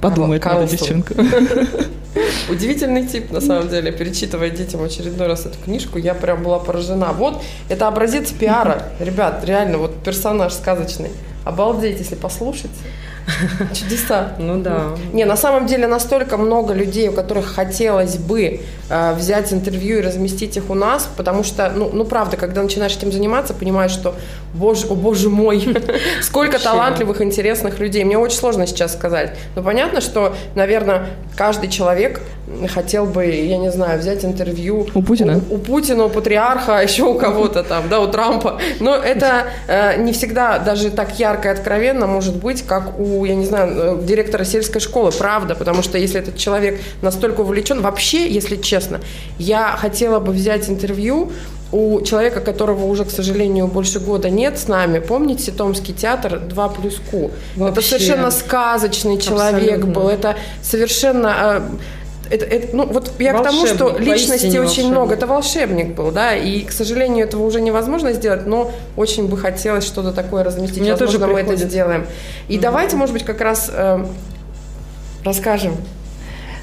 Подумает 0.00 0.44
надо 0.44 0.66
девчонка. 0.66 1.14
Удивительный 2.48 3.06
тип, 3.06 3.30
на 3.30 3.40
самом 3.40 3.68
деле, 3.68 3.92
перечитывая 3.92 4.50
детям 4.50 4.82
очередной 4.82 5.28
раз 5.28 5.46
эту 5.46 5.58
книжку, 5.64 5.98
я 5.98 6.14
прям 6.14 6.42
была 6.42 6.58
поражена. 6.58 7.12
Вот, 7.12 7.42
это 7.68 7.86
образец 7.86 8.30
пиара. 8.30 8.82
Ребят, 8.98 9.44
реально, 9.44 9.78
вот 9.78 10.02
персонаж 10.02 10.52
сказочный. 10.52 11.10
Обалдеть, 11.44 11.98
если 11.98 12.14
послушать. 12.14 12.70
Чудеса. 13.74 14.32
Ну 14.38 14.60
да. 14.60 14.94
Не, 15.12 15.24
на 15.24 15.36
самом 15.36 15.66
деле 15.66 15.86
настолько 15.86 16.36
много 16.36 16.74
людей, 16.74 17.08
у 17.08 17.12
которых 17.12 17.46
хотелось 17.46 18.16
бы 18.16 18.60
э, 18.88 19.14
взять 19.14 19.52
интервью 19.52 19.98
и 19.98 20.00
разместить 20.00 20.56
их 20.56 20.70
у 20.70 20.74
нас, 20.74 21.08
потому 21.16 21.42
что, 21.42 21.70
ну, 21.74 21.90
ну 21.92 22.04
правда, 22.04 22.36
когда 22.36 22.62
начинаешь 22.62 22.96
этим 22.96 23.12
заниматься, 23.12 23.54
понимаешь, 23.54 23.92
что, 23.92 24.14
боже, 24.54 24.86
о 24.88 24.94
боже 24.94 25.28
мой, 25.28 25.76
сколько 26.22 26.58
талантливых, 26.58 27.20
интересных 27.20 27.78
людей. 27.78 28.04
Мне 28.04 28.18
очень 28.18 28.38
сложно 28.38 28.66
сейчас 28.66 28.92
сказать. 28.92 29.36
Но 29.54 29.62
понятно, 29.62 30.00
что, 30.00 30.34
наверное, 30.54 31.06
каждый 31.36 31.68
человек 31.68 32.20
хотел 32.68 33.06
бы, 33.06 33.26
я 33.26 33.58
не 33.58 33.70
знаю, 33.70 33.98
взять 34.00 34.24
интервью 34.24 34.86
у 34.94 35.02
Путина, 35.02 35.40
у, 35.50 35.54
у 35.54 35.58
Путина, 35.58 36.04
у 36.04 36.08
патриарха, 36.08 36.82
еще 36.82 37.04
у 37.04 37.14
кого-то 37.14 37.62
там, 37.62 37.88
да, 37.88 38.00
у 38.00 38.08
Трампа. 38.08 38.60
Но 38.80 38.96
это 38.96 39.46
э, 39.68 40.02
не 40.02 40.12
всегда 40.12 40.58
даже 40.58 40.90
так 40.90 41.18
ярко 41.30 41.48
и 41.48 41.52
откровенно 41.52 42.06
может 42.06 42.36
быть, 42.36 42.62
как 42.62 42.98
у, 42.98 43.24
я 43.24 43.34
не 43.34 43.46
знаю, 43.46 44.00
э, 44.00 44.04
директора 44.04 44.44
сельской 44.44 44.80
школы, 44.80 45.12
правда, 45.12 45.54
потому 45.54 45.82
что 45.82 45.98
если 45.98 46.20
этот 46.20 46.36
человек 46.36 46.80
настолько 47.02 47.40
увлечен, 47.40 47.80
вообще, 47.80 48.28
если 48.28 48.56
честно, 48.56 49.00
я 49.38 49.76
хотела 49.76 50.20
бы 50.20 50.32
взять 50.32 50.68
интервью 50.68 51.30
у 51.72 52.00
человека, 52.00 52.40
которого 52.40 52.86
уже, 52.86 53.04
к 53.04 53.10
сожалению, 53.10 53.68
больше 53.68 54.00
года 54.00 54.28
нет 54.28 54.58
с 54.58 54.68
нами, 54.68 54.98
помните 54.98 55.52
Томский 55.52 55.94
театр 55.94 56.40
2 56.40 56.68
плюс 56.68 57.00
Ку? 57.10 57.30
Это 57.56 57.80
совершенно 57.80 58.30
сказочный 58.30 59.18
человек 59.18 59.78
Абсолютно. 59.78 59.92
был, 59.92 60.08
это 60.08 60.36
совершенно 60.62 61.34
э, 61.38 61.60
это, 62.30 62.44
это, 62.44 62.76
ну, 62.76 62.86
вот 62.86 63.12
я 63.18 63.34
к 63.34 63.42
тому, 63.42 63.66
что 63.66 63.96
личности 63.98 64.46
очень 64.46 64.60
волшебник. 64.60 64.90
много. 64.90 65.14
Это 65.14 65.26
волшебник 65.26 65.94
был, 65.94 66.10
да, 66.10 66.34
и, 66.34 66.62
к 66.62 66.72
сожалению, 66.72 67.26
этого 67.26 67.44
уже 67.44 67.60
невозможно 67.60 68.12
сделать, 68.12 68.46
но 68.46 68.70
очень 68.96 69.28
бы 69.28 69.36
хотелось 69.36 69.84
что-то 69.84 70.12
такое 70.12 70.44
разместить. 70.44 70.80
Мне 70.80 70.92
Возможно, 70.92 71.18
тоже 71.18 71.32
мы 71.32 71.40
это 71.40 71.56
сделаем. 71.56 72.06
И 72.48 72.56
mm 72.56 72.60
давайте, 72.60 72.96
может 72.96 73.12
быть, 73.12 73.24
как 73.24 73.40
раз 73.40 73.70
э, 73.72 74.04
расскажем 75.24 75.74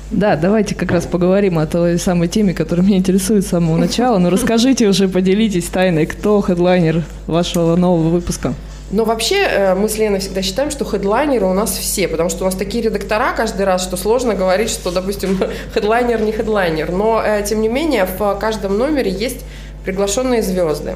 да, 0.10 0.38
давайте 0.38 0.74
как 0.74 0.92
раз 0.92 1.06
поговорим 1.06 1.60
о 1.60 1.68
той 1.68 2.00
самой 2.00 2.30
теме, 2.30 2.54
которая 2.54 2.86
меня 2.86 2.98
интересует 2.98 3.46
с 3.46 3.50
самого 3.50 3.76
начала. 3.76 4.18
Ну, 4.20 4.30
расскажите 4.30 4.88
уже, 4.88 5.10
поделитесь 5.10 5.66
тайной, 5.66 6.06
кто 6.06 6.40
хедлайнер 6.40 7.04
вашего 7.28 7.76
нового 7.76 8.08
выпуска. 8.08 8.54
Но 8.90 9.04
вообще 9.04 9.44
э, 9.44 9.76
мы 9.76 9.90
с 9.90 9.98
Леной 9.98 10.20
всегда 10.20 10.42
считаем, 10.42 10.72
что 10.72 10.86
хедлайнеры 10.86 11.46
у 11.46 11.54
нас 11.54 11.72
все, 11.78 12.08
потому 12.08 12.30
что 12.30 12.44
у 12.44 12.46
нас 12.46 12.56
такие 12.56 12.84
редактора 12.84 13.34
каждый 13.36 13.66
раз, 13.66 13.84
что 13.84 13.98
сложно 13.98 14.34
говорить, 14.34 14.70
что, 14.70 14.92
допустим, 14.92 15.38
хедлайнер 15.74 16.22
не 16.22 16.32
хедлайнер. 16.32 16.92
Но, 16.92 17.22
э, 17.24 17.44
тем 17.44 17.62
не 17.62 17.68
менее, 17.68 18.06
в 18.06 18.36
каждом 18.36 18.78
номере 18.78 19.12
есть 19.12 19.44
приглашенные 19.84 20.42
звезды. 20.42 20.96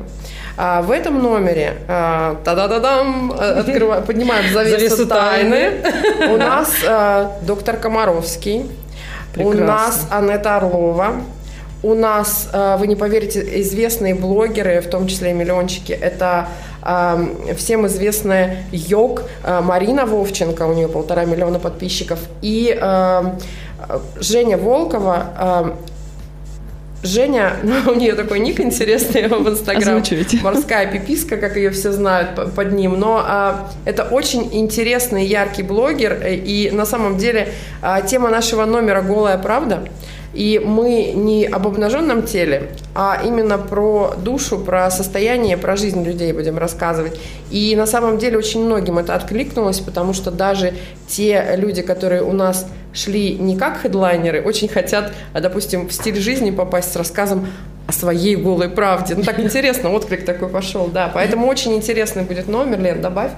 А 0.58 0.82
в 0.82 0.92
этом 0.92 1.22
номере 1.22 1.78
э, 1.88 2.36
та-да-да-дам, 2.46 3.34
открываем, 3.34 4.04
поднимаем 4.08 4.54
завесу 4.54 5.06
тайны. 5.06 5.84
У 6.30 6.38
нас 6.38 6.70
доктор 7.42 7.76
Комаровский, 7.76 8.72
у 9.36 9.52
нас 9.52 10.08
Анетта 10.10 10.58
Орлова, 10.58 11.16
у 11.84 11.94
нас, 11.94 12.50
вы 12.80 12.88
не 12.88 12.96
поверите, 12.96 13.62
известные 13.62 14.14
блогеры, 14.16 14.82
в 14.82 14.88
том 14.88 15.08
числе 15.08 15.32
и 15.32 15.34
миллиончики, 15.34 15.92
это 15.92 16.48
всем 17.58 17.86
известная 17.86 18.64
йог 18.72 19.24
э, 19.44 19.62
Марина 19.62 20.08
Вовченко, 20.08 20.64
у 20.64 20.74
нее 20.74 20.88
полтора 20.88 21.26
миллиона 21.26 21.60
подписчиков, 21.60 22.18
и 22.42 22.76
Женя 24.20 24.58
Волкова, 24.58 25.78
Женя, 27.04 27.54
ну, 27.64 27.92
у 27.92 27.96
нее 27.96 28.14
такой 28.14 28.40
ник 28.40 28.60
интересный 28.60 29.28
в 29.28 29.50
Инстаграм. 29.50 30.04
Морская 30.44 30.92
пиписка, 30.92 31.38
как 31.38 31.56
ее 31.56 31.72
все 31.72 31.92
знают 31.92 32.54
под 32.54 32.72
ним. 32.74 33.00
Но 33.00 33.24
а, 33.26 33.70
это 33.86 34.04
очень 34.04 34.50
интересный, 34.52 35.26
яркий 35.26 35.64
блогер. 35.64 36.22
И 36.26 36.70
на 36.72 36.86
самом 36.86 37.18
деле 37.18 37.50
а, 37.82 38.02
тема 38.02 38.30
нашего 38.30 38.66
номера 38.66 39.02
«Голая 39.02 39.38
правда» 39.38 39.84
И 40.34 40.62
мы 40.64 41.12
не 41.14 41.46
об 41.46 41.68
обнаженном 41.68 42.24
теле, 42.24 42.70
а 42.96 43.22
именно 43.24 43.58
про 43.58 44.16
душу, 44.18 44.58
про 44.60 44.90
состояние, 44.90 45.58
про 45.58 45.76
жизнь 45.76 46.04
людей 46.04 46.32
будем 46.32 46.58
рассказывать. 46.58 47.20
И 47.50 47.76
на 47.76 47.86
самом 47.86 48.18
деле 48.18 48.38
очень 48.38 48.64
многим 48.64 48.98
это 48.98 49.14
откликнулось, 49.14 49.80
потому 49.80 50.14
что 50.14 50.32
даже 50.32 50.74
те 51.08 51.56
люди, 51.58 51.82
которые 51.82 52.24
у 52.24 52.32
нас 52.32 52.68
шли 52.94 53.36
не 53.36 53.58
как 53.58 53.82
хедлайнеры, 53.82 54.42
очень 54.42 54.70
хотят, 54.70 55.14
а, 55.34 55.42
допустим, 55.42 55.88
в 55.88 55.94
стиль 55.94 56.20
жизни 56.20 56.52
попасть 56.52 56.94
с 56.94 56.96
рассказом 56.96 57.48
о 57.88 57.92
своей 57.92 58.36
голой 58.36 58.70
правде. 58.70 59.16
Ну, 59.16 59.24
так 59.24 59.40
интересно, 59.40 59.92
отклик 59.92 60.24
такой 60.26 60.48
пошел, 60.48 60.88
да. 60.88 61.12
Поэтому 61.14 61.48
очень 61.48 61.74
интересный 61.74 62.24
будет 62.24 62.48
номер, 62.48 62.80
Лен, 62.80 63.02
добавь. 63.02 63.32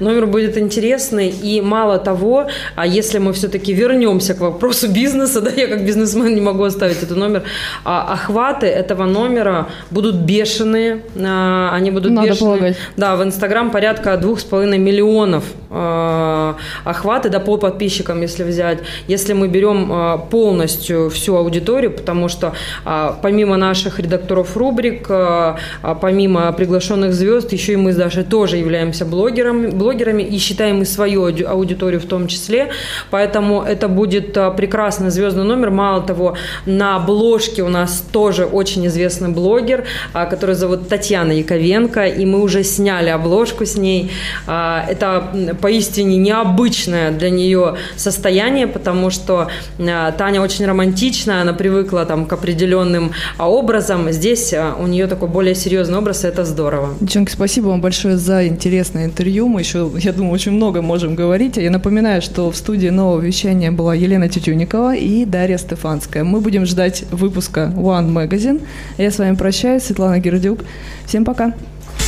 Номер 0.00 0.26
будет 0.26 0.56
интересный, 0.56 1.28
и 1.28 1.60
мало 1.60 1.98
того, 1.98 2.48
а 2.76 2.86
если 2.86 3.18
мы 3.18 3.32
все-таки 3.32 3.72
вернемся 3.72 4.34
к 4.34 4.40
вопросу 4.40 4.88
бизнеса, 4.88 5.40
да, 5.42 5.50
я 5.50 5.66
как 5.66 5.84
бизнесмен 5.84 6.34
не 6.34 6.40
могу 6.40 6.64
оставить 6.64 7.02
этот 7.02 7.16
номер, 7.16 7.42
а 7.84 8.12
охваты 8.12 8.66
этого 8.66 9.04
номера 9.04 9.68
будут 9.90 10.16
бешеные, 10.16 11.02
а, 11.16 11.70
они 11.72 11.90
будут 11.90 12.12
Надо 12.12 12.28
бешеные. 12.28 12.56
полагать. 12.56 12.76
Да, 12.96 13.16
в 13.16 13.22
Инстаграм 13.22 13.70
порядка 13.70 14.16
двух 14.16 14.40
с 14.40 14.44
половиной 14.44 14.78
миллионов 14.78 15.44
э, 15.70 16.54
охваты, 16.84 17.28
да, 17.28 17.40
по 17.40 17.56
подписчикам, 17.56 18.20
если 18.20 18.44
взять. 18.44 18.78
Если 19.08 19.32
мы 19.32 19.48
берем 19.48 19.90
э, 19.92 20.18
полностью 20.30 21.10
всю 21.10 21.36
аудиторию, 21.36 21.90
потому 21.90 22.28
что 22.28 22.52
э, 22.84 23.10
помимо 23.22 23.56
наших 23.56 23.98
редакторов 23.98 24.56
рубрик, 24.56 25.06
э, 25.08 25.56
э, 25.82 25.94
помимо 26.00 26.52
приглашенных 26.52 27.12
звезд, 27.14 27.52
еще 27.52 27.72
и 27.72 27.76
мы 27.76 27.92
с 27.92 27.96
Дашей 27.96 28.24
тоже 28.24 28.51
являемся 28.58 29.04
блогерами, 29.04 29.68
блогерами 29.68 30.22
и 30.22 30.38
считаем 30.38 30.82
и 30.82 30.84
свою 30.84 31.26
ауди- 31.28 31.44
аудиторию 31.44 32.00
в 32.00 32.06
том 32.06 32.26
числе. 32.26 32.70
Поэтому 33.10 33.62
это 33.62 33.88
будет 33.88 34.36
э, 34.36 34.50
прекрасный 34.56 35.10
звездный 35.10 35.44
номер. 35.44 35.70
Мало 35.70 36.02
того, 36.02 36.36
на 36.66 36.96
обложке 36.96 37.62
у 37.62 37.68
нас 37.68 38.04
тоже 38.12 38.44
очень 38.44 38.86
известный 38.86 39.28
блогер, 39.30 39.84
а, 40.12 40.26
который 40.26 40.54
зовут 40.54 40.88
Татьяна 40.88 41.32
Яковенко, 41.32 42.06
и 42.06 42.24
мы 42.26 42.40
уже 42.42 42.62
сняли 42.64 43.08
обложку 43.10 43.64
с 43.64 43.76
ней. 43.76 44.10
А, 44.46 44.84
Это 44.88 45.56
поистине 45.60 46.16
необычное 46.16 47.10
для 47.10 47.30
нее 47.30 47.76
состояние, 47.96 48.66
потому 48.66 49.10
что 49.10 49.48
а, 49.78 50.12
Таня 50.12 50.40
очень 50.40 50.66
романтичная, 50.66 51.42
она 51.42 51.52
привыкла 51.52 52.04
там 52.04 52.26
к 52.26 52.32
определенным 52.32 53.12
а, 53.38 53.48
образам. 53.50 54.10
Здесь 54.12 54.52
а, 54.52 54.74
у 54.78 54.86
нее 54.86 55.06
такой 55.06 55.28
более 55.28 55.54
серьезный 55.54 55.98
образ, 55.98 56.24
и 56.24 56.28
это 56.28 56.44
здорово. 56.44 56.90
Девчонки, 57.00 57.32
спасибо 57.32 57.68
вам 57.68 57.80
большое 57.80 58.16
за 58.16 58.41
интересное 58.46 59.04
интервью. 59.06 59.48
Мы 59.48 59.60
еще, 59.60 59.90
я 59.98 60.12
думаю, 60.12 60.32
очень 60.32 60.52
много 60.52 60.82
можем 60.82 61.14
говорить. 61.14 61.56
Я 61.56 61.70
напоминаю, 61.70 62.22
что 62.22 62.50
в 62.50 62.56
студии 62.56 62.88
нового 62.88 63.20
вещания 63.20 63.70
была 63.70 63.94
Елена 63.94 64.28
Тютюникова 64.28 64.94
и 64.94 65.24
Дарья 65.24 65.58
Стефанская. 65.58 66.24
Мы 66.24 66.40
будем 66.40 66.66
ждать 66.66 67.04
выпуска 67.10 67.72
One 67.76 68.12
Magazine. 68.12 68.62
Я 68.98 69.10
с 69.10 69.18
вами 69.18 69.36
прощаюсь, 69.36 69.84
Светлана 69.84 70.18
Гердюк. 70.18 70.60
Всем 71.06 71.24
пока. 71.24 71.54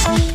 Эй, 0.06 0.34